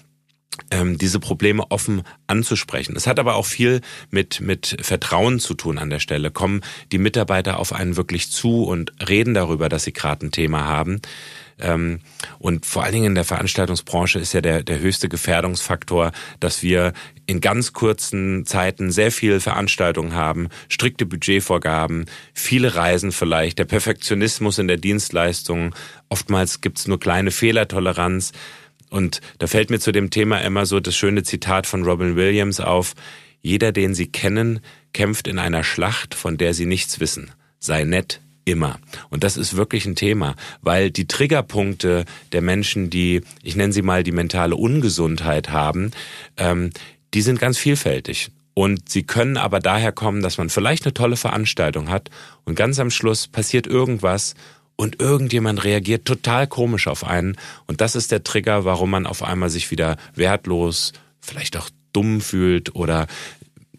ähm, 0.70 0.98
diese 0.98 1.20
Probleme 1.20 1.70
offen 1.70 2.02
anzusprechen. 2.26 2.96
Es 2.96 3.06
hat 3.06 3.18
aber 3.18 3.36
auch 3.36 3.46
viel 3.46 3.80
mit, 4.10 4.40
mit 4.40 4.76
Vertrauen 4.80 5.38
zu 5.38 5.54
tun 5.54 5.78
an 5.78 5.90
der 5.90 6.00
Stelle. 6.00 6.30
Kommen 6.30 6.62
die 6.92 6.98
Mitarbeiter 6.98 7.58
auf 7.58 7.72
einen 7.72 7.96
wirklich 7.96 8.30
zu 8.30 8.64
und 8.64 8.92
reden 9.08 9.34
darüber, 9.34 9.68
dass 9.68 9.84
sie 9.84 9.92
gerade 9.92 10.26
ein 10.26 10.32
Thema 10.32 10.64
haben. 10.64 11.00
Ähm, 11.58 12.00
und 12.38 12.66
vor 12.66 12.84
allen 12.84 12.92
Dingen 12.92 13.06
in 13.06 13.14
der 13.14 13.24
Veranstaltungsbranche 13.24 14.18
ist 14.18 14.34
ja 14.34 14.40
der, 14.40 14.62
der 14.62 14.78
höchste 14.78 15.08
Gefährdungsfaktor, 15.08 16.12
dass 16.38 16.62
wir 16.62 16.92
in 17.26 17.40
ganz 17.40 17.72
kurzen 17.72 18.44
Zeiten 18.44 18.90
sehr 18.90 19.10
viel 19.10 19.40
Veranstaltungen 19.40 20.14
haben, 20.14 20.48
strikte 20.68 21.06
Budgetvorgaben, 21.06 22.06
viele 22.34 22.74
Reisen 22.74 23.10
vielleicht, 23.10 23.58
der 23.58 23.64
Perfektionismus 23.64 24.58
in 24.58 24.68
der 24.68 24.76
Dienstleistung. 24.76 25.74
Oftmals 26.08 26.60
gibt's 26.60 26.86
nur 26.86 27.00
kleine 27.00 27.30
Fehlertoleranz. 27.30 28.32
Und 28.90 29.20
da 29.38 29.46
fällt 29.46 29.70
mir 29.70 29.80
zu 29.80 29.92
dem 29.92 30.10
Thema 30.10 30.38
immer 30.38 30.66
so 30.66 30.80
das 30.80 30.96
schöne 30.96 31.22
Zitat 31.22 31.66
von 31.66 31.84
Robin 31.84 32.16
Williams 32.16 32.60
auf. 32.60 32.94
Jeder, 33.42 33.72
den 33.72 33.94
Sie 33.94 34.06
kennen, 34.06 34.60
kämpft 34.92 35.28
in 35.28 35.38
einer 35.38 35.64
Schlacht, 35.64 36.14
von 36.14 36.36
der 36.36 36.54
Sie 36.54 36.66
nichts 36.66 37.00
wissen. 37.00 37.30
Sei 37.58 37.84
nett, 37.84 38.20
immer. 38.46 38.78
Und 39.10 39.24
das 39.24 39.36
ist 39.36 39.56
wirklich 39.56 39.84
ein 39.84 39.96
Thema, 39.96 40.36
weil 40.62 40.90
die 40.90 41.06
Triggerpunkte 41.06 42.06
der 42.32 42.40
Menschen, 42.40 42.88
die, 42.88 43.22
ich 43.42 43.56
nenne 43.56 43.72
sie 43.72 43.82
mal, 43.82 44.02
die 44.02 44.12
mentale 44.12 44.56
Ungesundheit 44.56 45.50
haben, 45.50 45.90
ähm, 46.38 46.70
die 47.12 47.22
sind 47.22 47.40
ganz 47.40 47.58
vielfältig. 47.58 48.30
Und 48.54 48.88
sie 48.88 49.02
können 49.02 49.36
aber 49.36 49.60
daher 49.60 49.92
kommen, 49.92 50.22
dass 50.22 50.38
man 50.38 50.48
vielleicht 50.48 50.84
eine 50.84 50.94
tolle 50.94 51.16
Veranstaltung 51.16 51.90
hat 51.90 52.08
und 52.44 52.54
ganz 52.54 52.78
am 52.78 52.90
Schluss 52.90 53.28
passiert 53.28 53.66
irgendwas 53.66 54.34
und 54.76 55.00
irgendjemand 55.00 55.64
reagiert 55.64 56.04
total 56.04 56.46
komisch 56.46 56.86
auf 56.86 57.04
einen. 57.04 57.36
Und 57.66 57.80
das 57.80 57.96
ist 57.96 58.12
der 58.12 58.22
Trigger, 58.22 58.64
warum 58.64 58.90
man 58.90 59.06
auf 59.06 59.22
einmal 59.22 59.50
sich 59.50 59.70
wieder 59.70 59.96
wertlos, 60.14 60.92
vielleicht 61.20 61.56
auch 61.56 61.70
dumm 61.92 62.20
fühlt 62.20 62.74
oder 62.74 63.06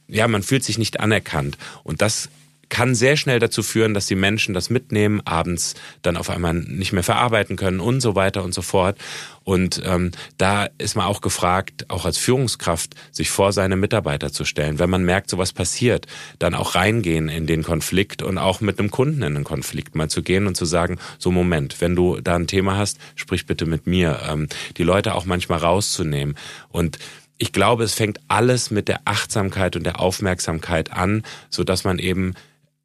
ja, 0.08 0.28
man 0.28 0.44
fühlt 0.44 0.64
sich 0.64 0.78
nicht 0.78 1.00
anerkannt. 1.00 1.58
Und 1.84 2.02
das 2.02 2.30
kann 2.70 2.96
sehr 2.96 3.18
schnell 3.18 3.40
dazu 3.40 3.64
führen, 3.64 3.94
dass 3.94 4.06
die 4.08 4.16
Menschen 4.16 4.54
das 4.54 4.70
mitnehmen, 4.70 5.22
abends 5.26 5.76
dann 6.02 6.18
auf 6.18 6.30
einmal 6.30 6.54
nicht 6.54 6.94
mehr 6.94 7.04
verarbeiten 7.04 7.56
können 7.56 7.80
und 7.80 8.02
so 8.02 8.16
weiter 8.16 8.44
und 8.44 8.54
so 8.54 8.62
fort. 8.62 8.98
Und 9.44 9.82
ähm, 9.86 10.12
da 10.38 10.68
ist 10.78 10.96
man 10.96 11.06
auch 11.06 11.22
gefragt, 11.22 11.90
auch 11.90 12.06
als 12.06 12.18
Führungskraft, 12.18 12.96
sich 13.12 13.30
vor 13.30 13.54
seine 13.54 13.78
Mitarbeiter 13.78 14.32
zu 14.34 14.44
stellen. 14.44 14.80
Wenn 14.80 14.90
man 14.90 15.06
merkt, 15.06 15.30
sowas 15.30 15.54
passiert, 15.54 16.06
dann 16.40 16.54
auch 16.54 16.76
reingehen 16.76 17.30
in 17.30 17.48
den 17.48 17.64
Konflikt 17.64 18.22
und 18.22 18.38
auch 18.38 18.60
mit 18.60 18.80
einem 18.80 18.92
Kunden 18.92 19.22
in 19.24 19.36
den 19.36 19.44
Konflikt 19.46 19.96
mal 19.96 20.10
zu 20.10 20.22
gehen 20.22 20.48
und 20.48 20.56
zu 20.56 20.66
sagen, 20.66 20.98
so 21.18 21.32
Moment, 21.32 21.80
wenn 21.80 21.96
du 21.96 22.20
da 22.20 22.36
ein 22.36 22.48
Thema 22.48 22.78
hast, 22.78 22.98
sprich 23.16 23.46
bitte 23.46 23.66
mit 23.66 23.88
mir. 23.88 24.20
Ähm, 24.28 24.48
die 24.76 24.84
Leute 24.84 25.16
auch 25.16 25.26
manchmal 25.26 25.60
rauszunehmen. 25.60 26.36
Und 26.70 27.00
ich 27.38 27.54
glaube, 27.54 27.84
es 27.84 27.94
fängt 27.94 28.20
alles 28.28 28.72
mit 28.72 28.88
der 28.88 29.02
Achtsamkeit 29.06 29.76
und 29.76 29.86
der 29.86 30.00
Aufmerksamkeit 30.00 30.92
an, 30.92 31.24
so 31.50 31.64
dass 31.64 31.84
man 31.84 32.00
eben 32.00 32.34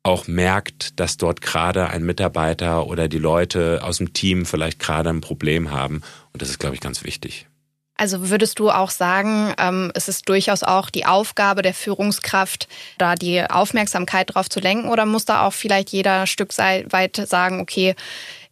auch 0.02 0.26
merkt, 0.26 0.99
dass 0.99 1.16
dort 1.16 1.40
gerade 1.40 1.88
ein 1.88 2.02
Mitarbeiter 2.02 2.87
oder 2.87 3.09
die 3.09 3.18
Leute 3.18 3.80
aus 3.82 3.99
dem 3.99 4.12
Team 4.12 4.47
vielleicht 4.47 4.78
gerade 4.78 5.11
ein 5.11 5.21
Problem 5.21 5.71
haben. 5.71 6.02
Und 6.32 6.42
das 6.42 6.50
ist, 6.50 6.59
glaube 6.59 6.75
ich, 6.75 6.80
ganz 6.80 7.04
wichtig. 7.04 7.47
Also 7.97 8.30
würdest 8.30 8.59
du 8.59 8.71
auch 8.71 8.90
sagen, 8.90 9.54
ähm, 9.59 9.92
es 9.94 10.09
ist 10.09 10.28
durchaus 10.28 10.64
auch 10.64 10.90
die 10.90 11.04
Aufgabe 11.04 11.62
der 11.62 11.75
Führungskraft, 11.75 12.66
da 12.99 13.14
die 13.14 13.44
Aufmerksamkeit 13.49 14.35
drauf 14.35 14.50
zu 14.50 14.59
lenken 14.59 14.88
oder 14.88 15.06
muss 15.06 15.25
da 15.25 15.47
auch 15.47 15.52
vielleicht 15.52 15.90
jeder 15.90 16.26
Stück 16.26 16.56
weit 16.59 17.23
sagen, 17.28 17.61
okay, 17.61 17.94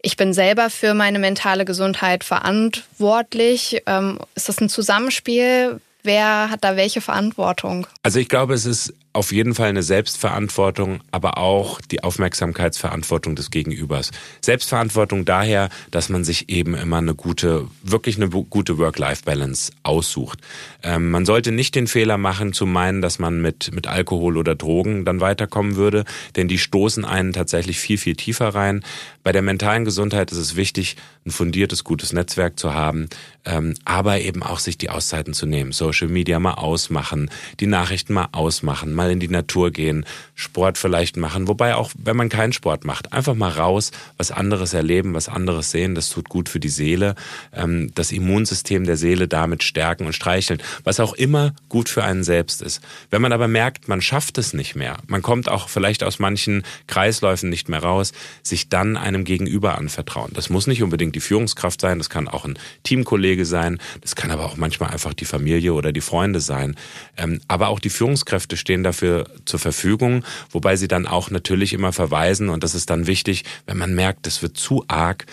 ich 0.03 0.17
bin 0.17 0.33
selber 0.33 0.71
für 0.71 0.95
meine 0.95 1.19
mentale 1.19 1.65
Gesundheit 1.65 2.23
verantwortlich. 2.23 3.83
Ähm, 3.87 4.19
ist 4.35 4.49
das 4.49 4.61
ein 4.61 4.69
Zusammenspiel? 4.69 5.81
Wer 6.03 6.51
hat 6.51 6.63
da 6.63 6.77
welche 6.77 7.01
Verantwortung? 7.01 7.87
Also 8.03 8.21
ich 8.21 8.29
glaube, 8.29 8.55
es 8.55 8.67
ist 8.67 8.95
auf 9.13 9.33
jeden 9.33 9.55
Fall 9.55 9.69
eine 9.69 9.83
Selbstverantwortung, 9.83 11.01
aber 11.11 11.37
auch 11.39 11.81
die 11.81 12.05
Aufmerksamkeitsverantwortung 12.05 13.35
des 13.35 13.51
Gegenübers. 13.51 14.13
Selbstverantwortung 14.41 15.25
daher, 15.25 15.69
dass 15.91 16.09
man 16.11 16.23
sich 16.23 16.49
eben 16.49 16.75
immer 16.75 16.99
eine 16.99 17.15
gute, 17.15 17.67
wirklich 17.83 18.17
eine 18.17 18.29
gute 18.29 18.79
Work-Life-Balance 18.79 19.73
aussucht. 19.83 20.39
Ähm, 20.85 21.11
man 21.11 21.27
sollte 21.27 21.51
nicht 21.51 21.75
den 21.75 21.89
Fehler 21.89 22.19
machen, 22.19 22.53
zu 22.53 22.67
meinen, 22.67 23.03
dass 23.03 23.19
man 23.19 23.43
mit, 23.43 23.75
mit 23.75 23.89
Alkohol 23.89 24.37
oder 24.37 24.55
Drogen 24.55 25.05
dann 25.05 25.21
weiterkommen 25.21 25.75
würde, 25.75 26.05
denn 26.37 26.47
die 26.47 26.59
stoßen 26.59 27.05
einen 27.05 27.33
tatsächlich 27.33 27.81
viel, 27.81 27.99
viel 27.99 28.15
tiefer 28.15 28.55
rein. 28.55 28.85
Bei 29.25 29.33
der 29.33 29.43
mentalen 29.43 29.85
Gesundheit 29.85 30.31
ist 30.31 30.39
es 30.39 30.55
wichtig, 30.55 30.97
ein 31.27 31.31
fundiertes, 31.31 31.85
gutes 31.85 32.13
Netzwerk 32.13 32.59
zu 32.59 32.75
haben, 32.75 33.09
ähm, 33.45 33.75
aber 33.85 34.21
eben 34.21 34.43
auch 34.43 34.59
sich 34.59 34.79
die 34.79 34.91
Auszeiten 34.91 35.35
zu 35.35 35.47
nehmen. 35.47 35.73
Social 35.73 36.09
Media 36.09 36.39
mal 36.39 36.55
ausmachen, 36.55 37.31
die 37.59 37.67
Nachrichten 37.67 38.15
mal 38.15 38.29
ausmachen, 38.33 38.95
mal 38.95 39.11
in 39.11 39.21
die 39.21 39.29
Natur 39.29 39.71
gehen, 39.71 40.05
Sport 40.35 40.79
vielleicht 40.79 41.17
machen. 41.17 41.49
Wobei 41.49 41.75
auch, 41.75 41.91
wenn 41.97 42.17
man 42.17 42.29
keinen 42.29 42.53
Sport 42.53 42.85
macht, 42.85 43.13
einfach 43.13 43.35
mal 43.35 43.51
raus, 43.51 43.91
was 44.17 44.31
anderes 44.31 44.75
erleben, 44.75 45.15
was 45.15 45.29
anderes 45.29 45.71
sehen. 45.71 45.95
Das 45.95 46.09
tut 46.11 46.29
gut 46.29 46.49
für 46.49 46.61
die 46.61 46.69
Seele. 46.69 47.15
Ähm, 47.53 47.93
das 47.95 48.13
Immunsystem 48.13 48.85
der 48.85 48.97
Seele 48.97 49.29
damit 49.29 49.63
stärken 49.63 50.07
und 50.07 50.15
streicheln, 50.15 50.63
was 50.85 51.01
auch 51.01 51.13
immer 51.15 51.55
gut 51.69 51.89
für 51.89 52.05
einen 52.05 52.25
selbst 52.25 52.63
ist. 52.63 52.81
Wenn 53.11 53.23
man 53.23 53.33
aber 53.33 53.49
merkt, 53.49 53.89
man 53.89 54.01
schafft 54.01 54.39
es 54.39 54.53
nicht 54.53 54.75
mehr, 54.75 54.99
man 55.07 55.23
kommt 55.23 55.49
auch 55.49 55.69
vielleicht 55.69 56.03
aus 56.03 56.19
manchen 56.19 56.63
Kreisläufen 56.87 57.51
nicht 57.51 57.69
mehr 57.69 57.83
raus, 57.83 58.13
sich 58.43 58.69
dann 58.69 58.97
einem 58.97 59.25
Gegenüber 59.25 59.79
anvertrauen. 59.79 60.31
Das 60.35 60.51
muss 60.51 60.67
nicht 60.67 60.83
unbedingt 60.83 61.15
die 61.15 61.20
Führungskraft 61.21 61.81
sein, 61.81 61.99
das 61.99 62.11
kann 62.11 62.29
auch 62.29 62.45
ein 62.45 62.59
Teamkollege 62.83 63.47
sein, 63.47 63.79
das 64.03 64.15
kann 64.15 64.31
aber 64.31 64.45
auch 64.45 64.57
manchmal 64.57 64.91
einfach 64.91 65.15
die 65.15 65.25
Familie 65.25 65.73
oder 65.73 65.93
die 65.93 66.01
Freunde 66.01 66.41
sein. 66.41 66.77
Ähm, 67.17 67.41
aber 67.49 67.69
auch 67.69 67.79
die 67.79 67.91
Führungskräfte 67.91 68.57
stehen 68.57 68.83
da 68.83 68.91
dafür 68.91 69.31
zur 69.45 69.61
Verfügung, 69.61 70.25
wobei 70.51 70.75
sie 70.75 70.89
dann 70.89 71.07
auch 71.07 71.31
natürlich 71.31 71.73
immer 71.73 71.93
verweisen 71.93 72.49
und 72.49 72.65
das 72.65 72.75
ist 72.75 72.91
dann 72.91 73.07
wichtig, 73.07 73.45
wenn 73.67 73.79
man 73.79 73.95
merkt, 73.95 74.27
es 74.27 74.43
wird 74.43 74.57
zu 74.57 74.85
arg, 74.89 75.27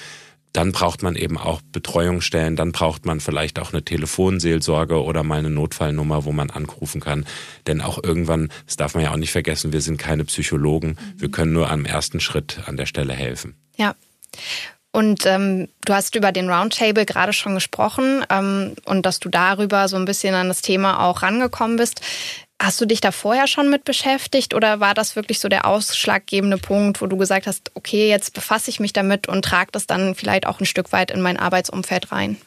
dann 0.53 0.71
braucht 0.71 1.01
man 1.01 1.15
eben 1.15 1.37
auch 1.39 1.61
Betreuungsstellen, 1.71 2.55
dann 2.55 2.71
braucht 2.71 3.05
man 3.05 3.19
vielleicht 3.19 3.57
auch 3.59 3.73
eine 3.73 3.83
Telefonseelsorge 3.83 5.03
oder 5.03 5.23
mal 5.23 5.39
eine 5.39 5.49
Notfallnummer, 5.49 6.23
wo 6.23 6.31
man 6.31 6.49
anrufen 6.51 7.01
kann. 7.01 7.25
Denn 7.65 7.81
auch 7.81 8.03
irgendwann, 8.03 8.49
das 8.65 8.75
darf 8.75 8.93
man 8.93 9.03
ja 9.03 9.11
auch 9.11 9.17
nicht 9.17 9.31
vergessen, 9.31 9.73
wir 9.73 9.81
sind 9.81 9.97
keine 9.97 10.23
Psychologen, 10.25 10.97
wir 11.15 11.29
können 11.29 11.53
nur 11.53 11.69
am 11.69 11.85
ersten 11.85 12.19
Schritt 12.19 12.61
an 12.65 12.77
der 12.77 12.85
Stelle 12.85 13.13
helfen. 13.13 13.55
Ja. 13.75 13.95
Und 14.97 15.27
ähm, 15.27 15.67
du 15.85 15.93
hast 15.93 16.15
über 16.15 16.31
den 16.31 16.49
Roundtable 16.49 17.05
gerade 17.05 17.31
schon 17.31 17.53
gesprochen 17.53 18.25
ähm, 18.31 18.73
und 18.85 19.05
dass 19.05 19.19
du 19.19 19.29
darüber 19.29 19.87
so 19.89 19.95
ein 19.95 20.05
bisschen 20.05 20.33
an 20.33 20.47
das 20.47 20.63
Thema 20.63 21.05
auch 21.05 21.21
rangekommen 21.21 21.77
bist. 21.77 22.01
Hast 22.59 22.81
du 22.81 22.87
dich 22.87 22.99
da 22.99 23.11
vorher 23.11 23.45
schon 23.45 23.69
mit 23.69 23.85
beschäftigt 23.85 24.55
oder 24.55 24.79
war 24.79 24.95
das 24.95 25.15
wirklich 25.15 25.39
so 25.39 25.49
der 25.49 25.67
ausschlaggebende 25.67 26.57
Punkt, 26.57 26.99
wo 26.99 27.05
du 27.05 27.15
gesagt 27.15 27.45
hast, 27.45 27.69
okay, 27.75 28.09
jetzt 28.09 28.33
befasse 28.33 28.71
ich 28.71 28.79
mich 28.79 28.91
damit 28.91 29.27
und 29.27 29.45
trage 29.45 29.69
das 29.71 29.85
dann 29.85 30.15
vielleicht 30.15 30.47
auch 30.47 30.59
ein 30.59 30.65
Stück 30.65 30.91
weit 30.91 31.11
in 31.11 31.21
mein 31.21 31.37
Arbeitsumfeld 31.37 32.11
rein? 32.11 32.37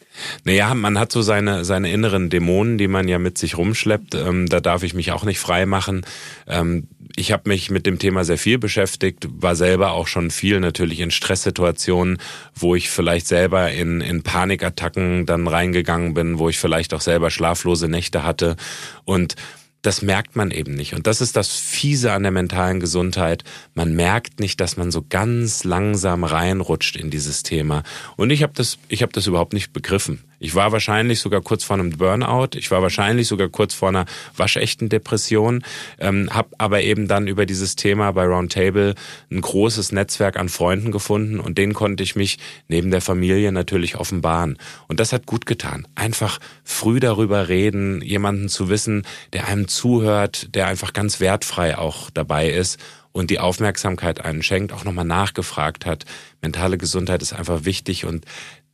Naja, 0.42 0.74
man 0.74 0.98
hat 0.98 1.12
so 1.12 1.22
seine, 1.22 1.64
seine 1.64 1.92
inneren 1.92 2.30
Dämonen, 2.30 2.78
die 2.78 2.88
man 2.88 3.06
ja 3.06 3.20
mit 3.20 3.38
sich 3.38 3.56
rumschleppt. 3.58 4.16
Ähm, 4.16 4.48
da 4.48 4.58
darf 4.58 4.82
ich 4.82 4.92
mich 4.92 5.12
auch 5.12 5.22
nicht 5.22 5.38
frei 5.38 5.66
machen. 5.66 6.04
Ähm, 6.48 6.88
ich 7.16 7.32
habe 7.32 7.48
mich 7.48 7.70
mit 7.70 7.86
dem 7.86 7.98
Thema 7.98 8.24
sehr 8.24 8.38
viel 8.38 8.58
beschäftigt, 8.58 9.26
war 9.30 9.56
selber 9.56 9.92
auch 9.92 10.06
schon 10.06 10.30
viel 10.30 10.60
natürlich 10.60 11.00
in 11.00 11.10
Stresssituationen, 11.10 12.18
wo 12.54 12.74
ich 12.74 12.90
vielleicht 12.90 13.26
selber 13.26 13.70
in, 13.70 14.00
in 14.00 14.22
Panikattacken 14.22 15.26
dann 15.26 15.46
reingegangen 15.46 16.14
bin, 16.14 16.38
wo 16.38 16.48
ich 16.48 16.58
vielleicht 16.58 16.94
auch 16.94 17.00
selber 17.00 17.30
schlaflose 17.30 17.88
Nächte 17.88 18.22
hatte. 18.22 18.56
Und 19.04 19.36
das 19.82 20.02
merkt 20.02 20.36
man 20.36 20.50
eben 20.50 20.74
nicht. 20.74 20.94
Und 20.94 21.06
das 21.06 21.20
ist 21.20 21.36
das 21.36 21.48
Fiese 21.48 22.12
an 22.12 22.22
der 22.22 22.32
mentalen 22.32 22.80
Gesundheit. 22.80 23.44
Man 23.74 23.94
merkt 23.94 24.40
nicht, 24.40 24.60
dass 24.60 24.76
man 24.76 24.90
so 24.90 25.04
ganz 25.08 25.64
langsam 25.64 26.24
reinrutscht 26.24 26.96
in 26.96 27.10
dieses 27.10 27.42
Thema. 27.42 27.82
Und 28.16 28.30
ich 28.30 28.42
habe 28.42 28.52
das, 28.54 28.78
ich 28.88 29.02
habe 29.02 29.12
das 29.12 29.26
überhaupt 29.26 29.54
nicht 29.54 29.72
begriffen. 29.72 30.22
Ich 30.42 30.54
war 30.54 30.72
wahrscheinlich 30.72 31.20
sogar 31.20 31.42
kurz 31.42 31.64
vor 31.64 31.74
einem 31.74 31.90
Burnout. 31.90 32.56
Ich 32.56 32.70
war 32.70 32.80
wahrscheinlich 32.80 33.28
sogar 33.28 33.48
kurz 33.48 33.74
vor 33.74 33.90
einer 33.90 34.06
waschechten 34.34 34.88
Depression. 34.88 35.62
Ähm, 35.98 36.30
habe 36.32 36.48
aber 36.56 36.80
eben 36.80 37.06
dann 37.08 37.26
über 37.26 37.44
dieses 37.44 37.76
Thema 37.76 38.10
bei 38.12 38.24
Roundtable 38.24 38.94
ein 39.30 39.40
großes 39.42 39.92
Netzwerk 39.92 40.38
an 40.38 40.48
Freunden 40.48 40.92
gefunden 40.92 41.40
und 41.40 41.58
denen 41.58 41.74
konnte 41.74 42.02
ich 42.02 42.16
mich 42.16 42.38
neben 42.68 42.90
der 42.90 43.02
Familie 43.02 43.52
natürlich 43.52 43.96
offenbaren. 43.96 44.56
Und 44.88 44.98
das 44.98 45.12
hat 45.12 45.26
gut 45.26 45.44
getan. 45.44 45.86
Einfach 45.94 46.38
früh 46.64 47.00
darüber 47.00 47.48
reden, 47.48 48.00
jemanden 48.00 48.48
zu 48.48 48.70
wissen, 48.70 49.06
der 49.34 49.46
einem 49.46 49.68
zuhört, 49.68 50.54
der 50.54 50.68
einfach 50.68 50.94
ganz 50.94 51.20
wertfrei 51.20 51.76
auch 51.76 52.08
dabei 52.08 52.48
ist 52.48 52.78
und 53.12 53.30
die 53.30 53.40
Aufmerksamkeit 53.40 54.24
einen 54.24 54.42
schenkt, 54.42 54.72
auch 54.72 54.84
nochmal 54.84 55.04
nachgefragt 55.04 55.84
hat. 55.86 56.04
Mentale 56.42 56.78
Gesundheit 56.78 57.22
ist 57.22 57.32
einfach 57.32 57.64
wichtig 57.64 58.04
und 58.04 58.24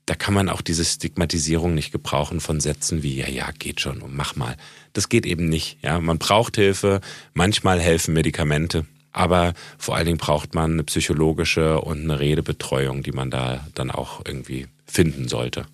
da 0.07 0.15
kann 0.15 0.35
man 0.35 0.49
auch 0.49 0.61
diese 0.61 0.85
Stigmatisierung 0.85 1.75
nicht 1.75 1.91
gebrauchen 1.91 2.41
von 2.41 2.61
Sätzen 2.61 3.03
wie, 3.03 3.17
ja, 3.17 3.29
ja, 3.29 3.51
geht 3.59 3.81
schon 3.81 4.03
und 4.03 4.15
mach 4.15 4.37
mal. 4.37 4.57
Das 4.93 5.09
geht 5.09 5.27
eben 5.27 5.49
nicht. 5.49 5.79
Ja, 5.83 6.01
man 6.01 6.19
braucht 6.19 6.57
Hilfe. 6.57 7.01
Manchmal 7.35 7.81
helfen 7.81 8.15
Medikamente. 8.15 8.87
Aber 9.13 9.55
vor 9.79 9.97
allen 9.97 10.07
Dingen 10.07 10.19
braucht 10.19 10.55
man 10.55 10.73
eine 10.73 10.85
psychologische 10.85 11.81
und 11.81 12.03
eine 12.05 12.21
Redebetreuung, 12.21 13.03
die 13.03 13.13
man 13.13 13.31
da 13.31 13.67
dann 13.75 13.91
auch 13.91 14.21
irgendwie 14.25 14.69
finden 14.87 15.27
sollte. 15.27 15.67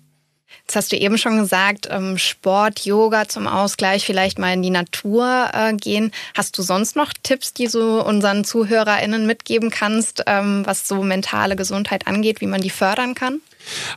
Jetzt 0.61 0.77
hast 0.77 0.91
du 0.93 0.97
eben 0.97 1.17
schon 1.17 1.37
gesagt, 1.37 1.87
ähm, 1.91 2.17
Sport, 2.17 2.85
Yoga 2.85 3.27
zum 3.27 3.47
Ausgleich, 3.47 4.05
vielleicht 4.05 4.39
mal 4.39 4.53
in 4.53 4.61
die 4.61 4.69
Natur 4.69 5.49
äh, 5.53 5.73
gehen. 5.73 6.11
Hast 6.35 6.57
du 6.57 6.61
sonst 6.61 6.95
noch 6.95 7.11
Tipps, 7.21 7.53
die 7.53 7.67
du 7.67 7.99
unseren 7.99 8.45
ZuhörerInnen 8.45 9.27
mitgeben 9.27 9.69
kannst, 9.69 10.23
ähm, 10.25 10.65
was 10.65 10.87
so 10.87 11.03
mentale 11.03 11.57
Gesundheit 11.57 12.07
angeht, 12.07 12.39
wie 12.39 12.47
man 12.47 12.61
die 12.61 12.69
fördern 12.69 13.13
kann? 13.13 13.41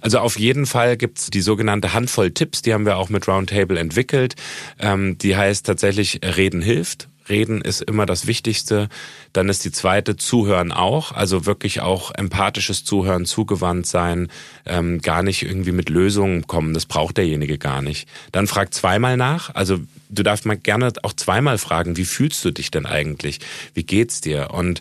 Also 0.00 0.18
auf 0.18 0.38
jeden 0.38 0.66
Fall 0.66 0.96
gibt's 0.96 1.30
die 1.30 1.40
sogenannte 1.40 1.92
Handvoll 1.92 2.30
Tipps, 2.30 2.62
die 2.62 2.74
haben 2.74 2.86
wir 2.86 2.96
auch 2.96 3.08
mit 3.08 3.28
Roundtable 3.28 3.78
entwickelt. 3.78 4.34
Ähm, 4.78 5.18
die 5.18 5.36
heißt 5.36 5.66
tatsächlich 5.66 6.20
Reden 6.22 6.62
hilft. 6.62 7.08
Reden 7.28 7.60
ist 7.60 7.82
immer 7.82 8.06
das 8.06 8.26
Wichtigste. 8.26 8.88
Dann 9.32 9.48
ist 9.48 9.64
die 9.64 9.72
zweite 9.72 10.16
Zuhören 10.16 10.72
auch, 10.72 11.12
also 11.12 11.46
wirklich 11.46 11.80
auch 11.80 12.12
empathisches 12.14 12.84
Zuhören, 12.84 13.26
zugewandt 13.26 13.86
sein, 13.86 14.28
ähm, 14.64 15.00
gar 15.00 15.22
nicht 15.22 15.42
irgendwie 15.42 15.72
mit 15.72 15.88
Lösungen 15.88 16.46
kommen. 16.46 16.74
Das 16.74 16.86
braucht 16.86 17.16
derjenige 17.16 17.58
gar 17.58 17.82
nicht. 17.82 18.08
Dann 18.32 18.46
frag 18.46 18.72
zweimal 18.72 19.16
nach. 19.16 19.54
Also 19.54 19.78
du 20.08 20.22
darfst 20.22 20.46
mal 20.46 20.56
gerne 20.56 20.92
auch 21.02 21.12
zweimal 21.12 21.58
fragen, 21.58 21.96
wie 21.96 22.04
fühlst 22.04 22.44
du 22.44 22.50
dich 22.50 22.70
denn 22.70 22.86
eigentlich? 22.86 23.40
Wie 23.74 23.84
geht's 23.84 24.20
dir? 24.20 24.50
Und 24.52 24.80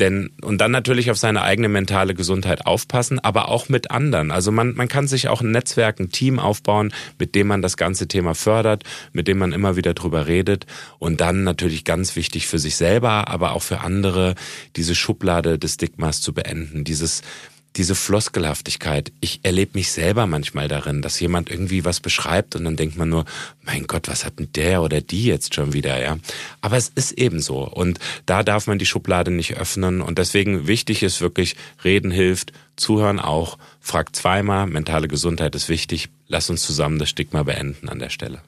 denn, 0.00 0.30
und 0.42 0.58
dann 0.60 0.70
natürlich 0.70 1.10
auf 1.10 1.18
seine 1.18 1.42
eigene 1.42 1.68
mentale 1.68 2.14
Gesundheit 2.14 2.66
aufpassen, 2.66 3.18
aber 3.18 3.48
auch 3.48 3.68
mit 3.68 3.90
anderen. 3.90 4.30
Also 4.30 4.52
man, 4.52 4.74
man 4.74 4.88
kann 4.88 5.08
sich 5.08 5.28
auch 5.28 5.40
ein 5.40 5.50
Netzwerk, 5.50 5.98
ein 5.98 6.10
Team 6.10 6.38
aufbauen, 6.38 6.92
mit 7.18 7.34
dem 7.34 7.48
man 7.48 7.62
das 7.62 7.76
ganze 7.76 8.08
Thema 8.08 8.34
fördert, 8.34 8.84
mit 9.12 9.28
dem 9.28 9.38
man 9.38 9.52
immer 9.52 9.76
wieder 9.76 9.94
drüber 9.94 10.26
redet. 10.26 10.66
Und 10.98 11.20
dann 11.20 11.44
natürlich 11.44 11.84
ganz 11.84 12.16
wichtig 12.16 12.46
für 12.46 12.58
sich 12.58 12.76
selber, 12.76 13.28
aber 13.28 13.52
auch 13.52 13.62
für 13.62 13.80
andere, 13.80 14.34
diese 14.76 14.94
Schublade 14.94 15.58
des 15.58 15.74
Stigmas 15.74 16.20
zu 16.20 16.32
beenden. 16.32 16.84
Dieses, 16.84 17.22
diese 17.76 17.94
Floskelhaftigkeit. 17.94 19.12
Ich 19.20 19.40
erlebe 19.44 19.72
mich 19.74 19.92
selber 19.92 20.26
manchmal 20.26 20.68
darin, 20.68 21.02
dass 21.02 21.20
jemand 21.20 21.50
irgendwie 21.50 21.84
was 21.84 22.00
beschreibt 22.00 22.56
und 22.56 22.64
dann 22.64 22.76
denkt 22.76 22.96
man 22.96 23.08
nur, 23.08 23.24
mein 23.62 23.86
Gott, 23.86 24.08
was 24.08 24.24
hat 24.24 24.38
denn 24.38 24.50
der 24.52 24.82
oder 24.82 25.00
die 25.00 25.24
jetzt 25.24 25.54
schon 25.54 25.72
wieder, 25.72 26.00
ja? 26.00 26.18
Aber 26.60 26.76
es 26.76 26.88
ist 26.88 27.12
eben 27.12 27.40
so 27.40 27.60
und 27.60 27.98
da 28.26 28.42
darf 28.42 28.66
man 28.66 28.78
die 28.78 28.86
Schublade 28.86 29.30
nicht 29.30 29.56
öffnen 29.56 30.00
und 30.00 30.18
deswegen 30.18 30.66
wichtig 30.66 31.02
ist 31.02 31.20
wirklich, 31.20 31.56
reden 31.84 32.10
hilft, 32.10 32.52
zuhören 32.76 33.20
auch, 33.20 33.58
fragt 33.80 34.16
zweimal, 34.16 34.66
mentale 34.66 35.08
Gesundheit 35.08 35.54
ist 35.54 35.68
wichtig, 35.68 36.08
lass 36.26 36.50
uns 36.50 36.62
zusammen 36.62 36.98
das 36.98 37.10
Stigma 37.10 37.42
beenden 37.42 37.88
an 37.88 37.98
der 37.98 38.10
Stelle 38.10 38.42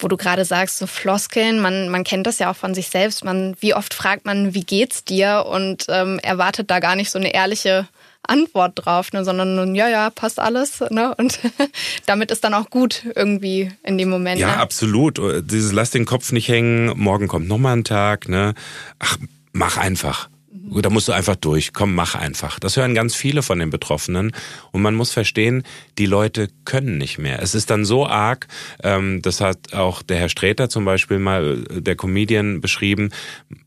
wo 0.00 0.08
du 0.08 0.16
gerade 0.16 0.44
sagst, 0.44 0.78
so 0.78 0.86
Floskeln, 0.86 1.60
man, 1.60 1.88
man 1.88 2.04
kennt 2.04 2.26
das 2.26 2.38
ja 2.38 2.50
auch 2.50 2.56
von 2.56 2.74
sich 2.74 2.88
selbst. 2.88 3.24
Man, 3.24 3.56
wie 3.60 3.74
oft 3.74 3.94
fragt 3.94 4.26
man, 4.26 4.54
wie 4.54 4.62
geht's 4.62 5.04
dir? 5.04 5.46
Und 5.50 5.86
ähm, 5.88 6.20
erwartet 6.20 6.70
da 6.70 6.78
gar 6.78 6.94
nicht 6.94 7.10
so 7.10 7.18
eine 7.18 7.34
ehrliche 7.34 7.88
Antwort 8.28 8.72
drauf, 8.76 9.12
ne, 9.12 9.24
sondern 9.24 9.56
nun, 9.56 9.74
ja, 9.74 9.88
ja, 9.88 10.10
passt 10.10 10.38
alles. 10.38 10.80
Ne? 10.90 11.14
Und 11.16 11.40
damit 12.06 12.30
ist 12.30 12.44
dann 12.44 12.54
auch 12.54 12.70
gut 12.70 13.04
irgendwie 13.14 13.72
in 13.82 13.98
dem 13.98 14.10
Moment. 14.10 14.40
Ja, 14.40 14.48
ne? 14.48 14.56
absolut. 14.58 15.20
Dieses 15.50 15.72
lass 15.72 15.90
den 15.90 16.04
Kopf 16.04 16.32
nicht 16.32 16.48
hängen, 16.48 16.92
morgen 16.96 17.28
kommt 17.28 17.48
nochmal 17.48 17.76
ein 17.76 17.84
Tag. 17.84 18.28
Ne? 18.28 18.54
Ach, 18.98 19.16
mach 19.52 19.76
einfach. 19.76 20.28
Da 20.50 20.88
musst 20.88 21.08
du 21.08 21.12
einfach 21.12 21.36
durch. 21.36 21.74
Komm, 21.74 21.94
mach 21.94 22.14
einfach. 22.14 22.58
Das 22.58 22.76
hören 22.76 22.94
ganz 22.94 23.14
viele 23.14 23.42
von 23.42 23.58
den 23.58 23.68
Betroffenen. 23.68 24.32
Und 24.72 24.80
man 24.80 24.94
muss 24.94 25.10
verstehen, 25.10 25.62
die 25.98 26.06
Leute 26.06 26.48
können 26.64 26.96
nicht 26.96 27.18
mehr. 27.18 27.42
Es 27.42 27.54
ist 27.54 27.68
dann 27.70 27.84
so 27.84 28.06
arg, 28.06 28.48
ähm, 28.82 29.20
das 29.20 29.42
hat 29.42 29.74
auch 29.74 30.02
der 30.02 30.18
Herr 30.18 30.28
Sträter 30.30 30.70
zum 30.70 30.86
Beispiel 30.86 31.18
mal, 31.18 31.64
äh, 31.70 31.82
der 31.82 31.96
Comedian, 31.96 32.60
beschrieben, 32.62 33.10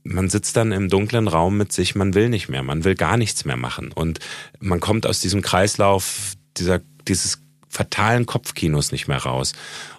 man 0.04 0.30
sitzt 0.30 0.58
dann 0.58 0.72
im 0.72 0.90
dunklen 0.90 1.28
Raum 1.28 1.58
mit 1.58 1.72
sich, 1.72 1.94
man 1.94 2.16
will 2.16 2.30
nicht 2.30 2.50
mehr, 2.50 2.64
man 2.64 2.84
will 2.84 2.96
gar 2.96 3.18
nichts 3.18 3.46
mehr 3.46 3.58
machen. 3.58 3.92
Und 3.92 4.20
man 4.60 4.80
kommt 4.80 5.06
aus 5.06 5.20
diesem 5.22 5.44
Kreislauf 5.44 6.34
dieser, 6.58 6.82
dieses 7.08 7.44
fatalen 7.70 8.26
Kopfkinos 8.26 8.92
nicht 8.92 9.08
mehr 9.08 9.20
raus. 9.20 9.54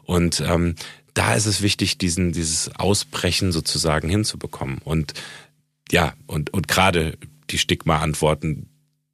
Und 0.05 0.43
ähm, 0.47 0.75
da 1.15 1.35
ist 1.35 1.47
es 1.47 1.63
wichtig, 1.63 1.99
diesen, 1.99 2.33
dieses 2.33 2.75
Ausbrechen 2.77 3.53
sozusagen 3.53 4.09
hinzubekommen. 4.09 4.79
Und 4.83 5.15
ja, 5.93 6.15
und, 6.27 6.53
und 6.55 6.69
gerade 6.69 7.19
die 7.51 7.59
Stigma-Antworten, 7.59 8.69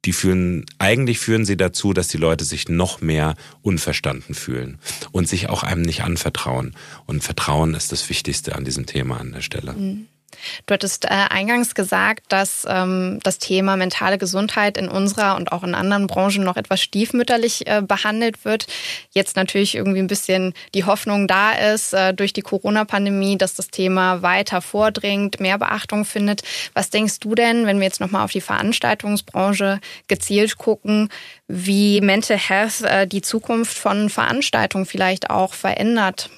die 0.05 0.13
führen, 0.13 0.65
eigentlich 0.77 1.19
führen 1.19 1.43
sie 1.43 1.57
dazu, 1.57 1.91
dass 1.91 2.07
die 2.07 2.17
Leute 2.17 2.45
sich 2.45 2.69
noch 2.69 3.01
mehr 3.01 3.35
unverstanden 3.61 4.33
fühlen 4.33 4.79
und 5.11 5.27
sich 5.27 5.49
auch 5.49 5.63
einem 5.63 5.81
nicht 5.81 6.03
anvertrauen. 6.03 6.73
Und 7.05 7.21
Vertrauen 7.21 7.73
ist 7.73 7.91
das 7.91 8.07
Wichtigste 8.09 8.55
an 8.55 8.63
diesem 8.63 8.85
Thema 8.85 9.19
an 9.19 9.33
der 9.33 9.41
Stelle. 9.41 9.73
Mhm. 9.73 10.07
Du 10.65 10.73
hattest 10.73 11.05
äh, 11.05 11.09
eingangs 11.09 11.75
gesagt, 11.75 12.25
dass 12.29 12.65
ähm, 12.69 13.19
das 13.23 13.39
Thema 13.39 13.75
mentale 13.75 14.17
Gesundheit 14.17 14.77
in 14.77 14.89
unserer 14.89 15.35
und 15.35 15.51
auch 15.51 15.63
in 15.63 15.75
anderen 15.75 16.07
Branchen 16.07 16.43
noch 16.43 16.57
etwas 16.57 16.81
stiefmütterlich 16.81 17.67
äh, 17.67 17.81
behandelt 17.81 18.45
wird. 18.45 18.67
Jetzt 19.11 19.35
natürlich 19.35 19.75
irgendwie 19.75 19.99
ein 19.99 20.07
bisschen 20.07 20.53
die 20.73 20.85
Hoffnung 20.85 21.27
da 21.27 21.51
ist 21.51 21.93
äh, 21.93 22.13
durch 22.13 22.33
die 22.33 22.41
Corona-Pandemie, 22.41 23.37
dass 23.37 23.55
das 23.55 23.69
Thema 23.69 24.21
weiter 24.21 24.61
vordringt, 24.61 25.39
mehr 25.39 25.57
Beachtung 25.57 26.05
findet. 26.05 26.41
Was 26.73 26.89
denkst 26.89 27.19
du 27.19 27.35
denn, 27.35 27.65
wenn 27.65 27.79
wir 27.79 27.85
jetzt 27.85 28.01
nochmal 28.01 28.23
auf 28.23 28.31
die 28.31 28.41
Veranstaltungsbranche 28.41 29.79
gezielt 30.07 30.57
gucken, 30.57 31.09
wie 31.47 32.01
Mental 32.01 32.37
Health 32.37 32.81
äh, 32.81 33.07
die 33.07 33.21
Zukunft 33.21 33.77
von 33.77 34.09
Veranstaltungen 34.09 34.85
vielleicht 34.85 35.29
auch 35.29 35.53
verändert? 35.53 36.29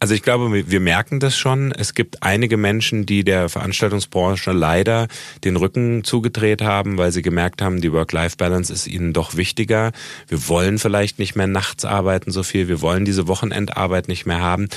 Also 0.00 0.14
ich 0.14 0.22
glaube, 0.22 0.68
wir 0.70 0.80
merken 0.80 1.18
das 1.18 1.36
schon. 1.36 1.72
Es 1.72 1.94
gibt 1.94 2.22
einige 2.22 2.58
Menschen, 2.58 3.06
die 3.06 3.24
der 3.24 3.48
Veranstaltungsbranche 3.48 4.52
leider 4.52 5.08
den 5.44 5.56
Rücken 5.56 6.04
zugedreht 6.04 6.60
haben, 6.60 6.98
weil 6.98 7.10
sie 7.10 7.22
gemerkt 7.22 7.62
haben, 7.62 7.80
die 7.80 7.92
Work-Life-Balance 7.92 8.70
ist 8.70 8.86
ihnen 8.86 9.14
doch 9.14 9.36
wichtiger. 9.36 9.92
Wir 10.28 10.48
wollen 10.48 10.78
vielleicht 10.78 11.18
nicht 11.18 11.36
mehr 11.36 11.46
nachts 11.46 11.86
arbeiten 11.86 12.32
so 12.32 12.42
viel. 12.42 12.68
Wir 12.68 12.82
wollen 12.82 13.06
diese 13.06 13.28
Wochenendarbeit 13.28 14.08
nicht 14.08 14.26
mehr 14.26 14.40
haben. 14.40 14.68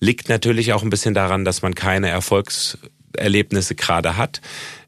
Liegt 0.00 0.28
natürlich 0.28 0.74
auch 0.74 0.82
ein 0.82 0.90
bisschen 0.90 1.14
daran, 1.14 1.46
dass 1.46 1.62
man 1.62 1.74
keine 1.74 2.10
Erfolgserlebnisse 2.10 3.76
gerade 3.76 4.18
hat. 4.18 4.42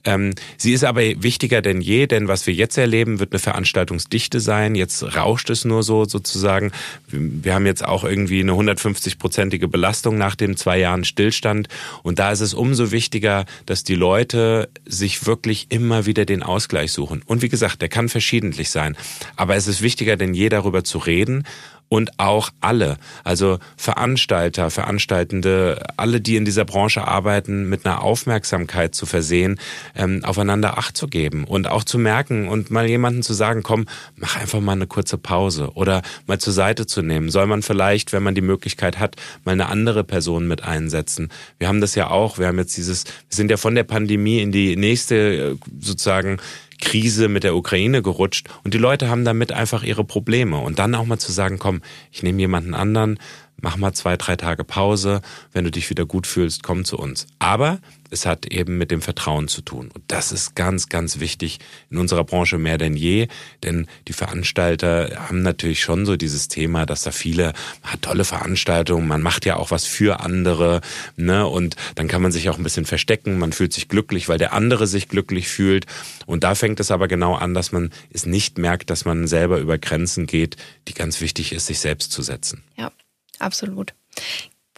Ähm, 0.06 0.32
sie 0.56 0.72
ist 0.72 0.84
aber 0.84 1.02
wichtiger 1.22 1.60
denn 1.60 1.80
je, 1.80 2.06
denn 2.06 2.28
was 2.28 2.46
wir 2.46 2.54
jetzt 2.54 2.78
erleben, 2.78 3.20
wird 3.20 3.32
eine 3.32 3.38
Veranstaltungsdichte 3.40 4.40
sein. 4.40 4.74
Jetzt 4.74 5.02
rauscht 5.16 5.50
es 5.50 5.64
nur 5.64 5.82
so 5.82 6.04
sozusagen. 6.04 6.72
Wir 7.08 7.54
haben 7.54 7.66
jetzt 7.66 7.84
auch 7.84 8.04
irgendwie 8.04 8.40
eine 8.40 8.52
150-prozentige 8.52 9.66
Belastung 9.66 10.16
nach 10.16 10.36
den 10.36 10.56
zwei 10.56 10.78
Jahren 10.78 11.04
Stillstand. 11.04 11.68
Und 12.02 12.18
da 12.18 12.30
ist 12.30 12.40
es 12.40 12.54
umso 12.54 12.92
wichtiger, 12.92 13.44
dass 13.66 13.84
die 13.84 13.96
Leute 13.96 14.70
sich 14.86 15.26
wirklich 15.26 15.66
immer 15.70 16.06
wieder 16.06 16.24
den 16.24 16.42
Ausgleich 16.42 16.92
suchen. 16.92 17.22
Und 17.26 17.42
wie 17.42 17.48
gesagt, 17.48 17.82
der 17.82 17.88
kann 17.88 18.08
verschiedentlich 18.08 18.70
sein. 18.70 18.96
Aber 19.34 19.56
es 19.56 19.66
ist 19.66 19.82
wichtiger 19.82 20.16
denn 20.16 20.32
je 20.32 20.48
darüber 20.48 20.84
zu 20.84 20.98
reden 20.98 21.44
und 21.88 22.18
auch 22.18 22.50
alle, 22.60 22.96
also 23.22 23.58
Veranstalter, 23.76 24.70
Veranstaltende, 24.70 25.82
alle, 25.96 26.20
die 26.20 26.36
in 26.36 26.44
dieser 26.44 26.64
Branche 26.64 27.06
arbeiten, 27.06 27.68
mit 27.68 27.86
einer 27.86 28.02
Aufmerksamkeit 28.02 28.94
zu 28.94 29.06
versehen, 29.06 29.60
ähm, 29.96 30.24
aufeinander 30.24 30.78
Acht 30.78 30.96
zu 30.96 31.08
geben 31.08 31.44
und 31.44 31.68
auch 31.68 31.84
zu 31.84 31.98
merken 31.98 32.48
und 32.48 32.70
mal 32.70 32.86
jemanden 32.86 33.22
zu 33.22 33.34
sagen, 33.34 33.62
komm, 33.62 33.86
mach 34.16 34.36
einfach 34.36 34.60
mal 34.60 34.72
eine 34.72 34.86
kurze 34.86 35.18
Pause 35.18 35.70
oder 35.74 36.02
mal 36.26 36.38
zur 36.38 36.52
Seite 36.52 36.86
zu 36.86 37.02
nehmen. 37.02 37.30
Soll 37.30 37.46
man 37.46 37.62
vielleicht, 37.62 38.12
wenn 38.12 38.22
man 38.22 38.34
die 38.34 38.40
Möglichkeit 38.40 38.98
hat, 38.98 39.16
mal 39.44 39.52
eine 39.52 39.68
andere 39.68 40.04
Person 40.04 40.46
mit 40.48 40.62
einsetzen. 40.62 41.30
Wir 41.58 41.68
haben 41.68 41.80
das 41.80 41.94
ja 41.94 42.10
auch, 42.10 42.38
wir 42.38 42.46
haben 42.46 42.58
jetzt 42.58 42.76
dieses, 42.76 43.04
wir 43.04 43.36
sind 43.36 43.50
ja 43.50 43.56
von 43.56 43.74
der 43.74 43.84
Pandemie 43.84 44.40
in 44.40 44.52
die 44.52 44.76
nächste 44.76 45.16
äh, 45.16 45.56
sozusagen 45.80 46.38
Krise 46.80 47.28
mit 47.28 47.44
der 47.44 47.56
Ukraine 47.56 48.02
gerutscht 48.02 48.48
und 48.64 48.74
die 48.74 48.78
Leute 48.78 49.08
haben 49.08 49.24
damit 49.24 49.52
einfach 49.52 49.82
ihre 49.82 50.04
Probleme. 50.04 50.58
Und 50.58 50.78
dann 50.78 50.94
auch 50.94 51.06
mal 51.06 51.18
zu 51.18 51.32
sagen, 51.32 51.58
komm, 51.58 51.80
ich 52.12 52.22
nehme 52.22 52.40
jemanden 52.40 52.74
anderen, 52.74 53.18
mach 53.60 53.76
mal 53.76 53.92
zwei, 53.92 54.16
drei 54.16 54.36
Tage 54.36 54.64
Pause. 54.64 55.22
Wenn 55.52 55.64
du 55.64 55.70
dich 55.70 55.90
wieder 55.90 56.06
gut 56.06 56.26
fühlst, 56.26 56.62
komm 56.62 56.84
zu 56.84 56.98
uns. 56.98 57.26
Aber 57.38 57.80
es 58.10 58.26
hat 58.26 58.46
eben 58.46 58.78
mit 58.78 58.90
dem 58.90 59.02
Vertrauen 59.02 59.48
zu 59.48 59.62
tun. 59.62 59.90
Und 59.92 60.04
das 60.08 60.32
ist 60.32 60.54
ganz, 60.54 60.88
ganz 60.88 61.18
wichtig 61.20 61.58
in 61.90 61.98
unserer 61.98 62.24
Branche 62.24 62.58
mehr 62.58 62.78
denn 62.78 62.96
je. 62.96 63.28
Denn 63.62 63.86
die 64.08 64.12
Veranstalter 64.12 65.28
haben 65.28 65.42
natürlich 65.42 65.80
schon 65.80 66.06
so 66.06 66.16
dieses 66.16 66.48
Thema, 66.48 66.86
dass 66.86 67.02
da 67.02 67.10
viele, 67.10 67.52
hat 67.82 68.02
tolle 68.02 68.24
Veranstaltungen, 68.24 69.08
man 69.08 69.22
macht 69.22 69.44
ja 69.44 69.56
auch 69.56 69.70
was 69.70 69.84
für 69.84 70.20
andere, 70.20 70.80
ne? 71.16 71.46
Und 71.46 71.76
dann 71.94 72.08
kann 72.08 72.22
man 72.22 72.32
sich 72.32 72.48
auch 72.48 72.58
ein 72.58 72.64
bisschen 72.64 72.86
verstecken, 72.86 73.38
man 73.38 73.52
fühlt 73.52 73.72
sich 73.72 73.88
glücklich, 73.88 74.28
weil 74.28 74.38
der 74.38 74.52
andere 74.52 74.86
sich 74.86 75.08
glücklich 75.08 75.48
fühlt. 75.48 75.86
Und 76.26 76.44
da 76.44 76.54
fängt 76.54 76.80
es 76.80 76.90
aber 76.90 77.08
genau 77.08 77.34
an, 77.34 77.54
dass 77.54 77.72
man 77.72 77.90
es 78.10 78.26
nicht 78.26 78.58
merkt, 78.58 78.90
dass 78.90 79.04
man 79.04 79.26
selber 79.26 79.58
über 79.58 79.78
Grenzen 79.78 80.26
geht, 80.26 80.56
die 80.88 80.94
ganz 80.94 81.20
wichtig 81.20 81.52
ist, 81.52 81.66
sich 81.66 81.80
selbst 81.80 82.12
zu 82.12 82.22
setzen. 82.22 82.62
Ja. 82.76 82.92
Absolut. 83.38 83.94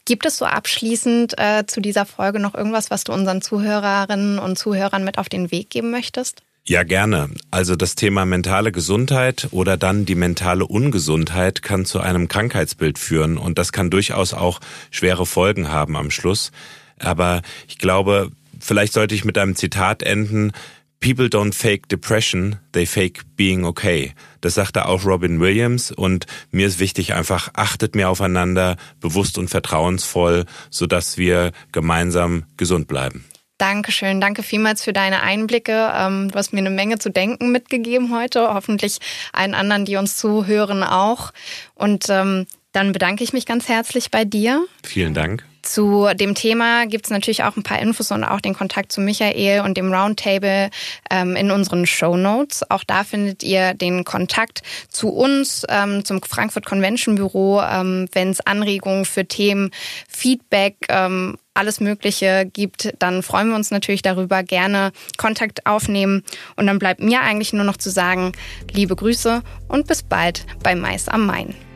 Gibt 0.05 0.25
es 0.25 0.39
so 0.39 0.47
abschließend 0.47 1.39
äh, 1.39 1.67
zu 1.67 1.81
dieser 1.81 2.07
Folge 2.07 2.41
noch 2.41 2.55
irgendwas, 2.55 2.91
was 2.91 3.05
du 3.05 3.13
unseren 3.13 3.43
Zuhörerinnen 3.43 4.39
und 4.39 4.59
Zuhörern 4.59 5.05
mit 5.05 5.19
auf 5.19 5.29
den 5.29 5.51
Weg 5.51 5.69
geben 5.69 5.91
möchtest? 5.91 6.43
Ja, 6.65 6.83
gerne. 6.83 7.31
Also 7.51 7.77
das 7.77 7.95
Thema 7.95 8.27
mentale 8.27 8.73
Gesundheit 8.73 9.49
oder 9.53 9.79
dann 9.79 10.05
die 10.05 10.15
mentale 10.15 10.67
Ungesundheit 10.67 11.63
kann 11.63 11.87
zu 11.87 12.01
einem 12.01 12.29
Krankheitsbild 12.29 12.99
führen 12.99 13.39
und 13.39 13.59
das 13.59 13.73
kann 13.73 13.89
durchaus 13.89 14.35
auch 14.35 14.61
schwere 14.91 15.25
Folgen 15.25 15.69
haben 15.69 15.97
am 15.97 16.11
Schluss. 16.11 16.53
Aber 16.99 17.41
ich 17.69 17.79
glaube, 17.79 18.33
vielleicht 18.61 18.93
sollte 18.93 19.15
ich 19.15 19.25
mit 19.25 19.39
einem 19.39 19.57
Zitat 19.57 20.03
enden. 20.03 20.53
People 21.01 21.27
don't 21.27 21.55
fake 21.55 21.89
depression, 21.89 22.57
they 22.73 22.85
fake 22.85 23.23
being 23.37 23.65
okay. 23.65 24.15
Das 24.41 24.55
sagte 24.55 24.87
auch 24.87 25.05
Robin 25.05 25.41
Williams 25.41 25.93
und 25.93 26.27
mir 26.51 26.67
ist 26.67 26.81
wichtig 26.81 27.15
einfach, 27.15 27.51
achtet 27.55 27.95
mehr 27.95 28.11
aufeinander, 28.11 28.77
bewusst 29.01 29.39
und 29.39 29.49
vertrauensvoll, 29.49 30.45
sodass 30.71 31.17
wir 31.17 31.53
gemeinsam 31.71 32.45
gesund 32.57 32.89
bleiben. 32.89 33.25
Dankeschön, 33.59 34.21
danke 34.21 34.43
vielmals 34.43 34.85
für 34.85 34.93
deine 34.93 35.23
Einblicke. 35.23 35.93
Ähm, 35.95 36.31
du 36.31 36.39
hast 36.39 36.53
mir 36.53 36.61
eine 36.61 36.71
Menge 36.71 36.99
zu 36.99 37.11
denken 37.11 37.51
mitgegeben 37.51 38.15
heute, 38.15 38.55
hoffentlich 38.55 38.99
allen 39.33 39.55
anderen, 39.55 39.85
die 39.85 39.97
uns 39.97 40.17
zuhören, 40.17 40.85
auch. 40.85 41.33
Und 41.75 42.07
ähm, 42.09 42.47
dann 42.73 42.93
bedanke 42.93 43.25
ich 43.25 43.33
mich 43.33 43.47
ganz 43.47 43.69
herzlich 43.69 44.11
bei 44.11 44.25
dir. 44.25 44.65
Vielen 44.85 45.15
Dank. 45.15 45.45
Zu 45.69 46.09
dem 46.15 46.35
Thema 46.35 46.87
gibt 46.87 47.05
es 47.05 47.11
natürlich 47.11 47.45
auch 47.45 47.55
ein 47.59 47.63
paar 47.63 47.79
Infos 47.79 48.11
und 48.11 48.25
auch 48.25 48.41
den 48.41 48.55
Kontakt 48.55 48.91
zu 48.91 49.03
Michael 49.03 49.61
und 49.61 49.77
dem 49.77 49.93
Roundtable 49.93 50.71
ähm, 51.11 51.37
in 51.37 51.51
unseren 51.51 51.85
Show 51.85 52.17
Notes. 52.17 52.63
Auch 52.71 52.85
da 52.85 53.05
findet 53.05 53.43
ihr 53.43 53.75
den 53.75 54.05
Kontakt 54.05 54.63
zu 54.89 55.11
uns, 55.11 55.67
ähm, 55.69 56.07
zum 56.07 56.23
Frankfurt 56.23 56.65
Convention 56.65 57.17
Büro, 57.17 57.61
ähm, 57.61 58.09
wenn 58.13 58.31
es 58.31 58.41
Anregungen 58.41 59.05
für 59.05 59.27
Themen, 59.27 59.71
Feedback, 60.09 60.87
ähm, 60.89 61.37
alles 61.53 61.81
Mögliche 61.81 62.47
gibt, 62.51 62.95
dann 62.99 63.23
freuen 63.23 63.51
wir 63.51 63.57
uns 63.57 63.71
natürlich 63.71 64.01
darüber. 64.01 64.43
Gerne 64.43 64.93
Kontakt 65.19 65.67
aufnehmen. 65.67 66.23
Und 66.57 66.67
dann 66.67 66.79
bleibt 66.79 67.03
mir 67.03 67.21
eigentlich 67.21 67.53
nur 67.53 67.65
noch 67.65 67.77
zu 67.77 67.91
sagen, 67.91 68.33
liebe 68.73 68.97
Grüße 68.97 69.43
und 69.69 69.87
bis 69.87 70.03
bald 70.03 70.47
bei 70.63 70.75
Mais 70.75 71.09
am 71.09 71.27
Main. 71.27 71.68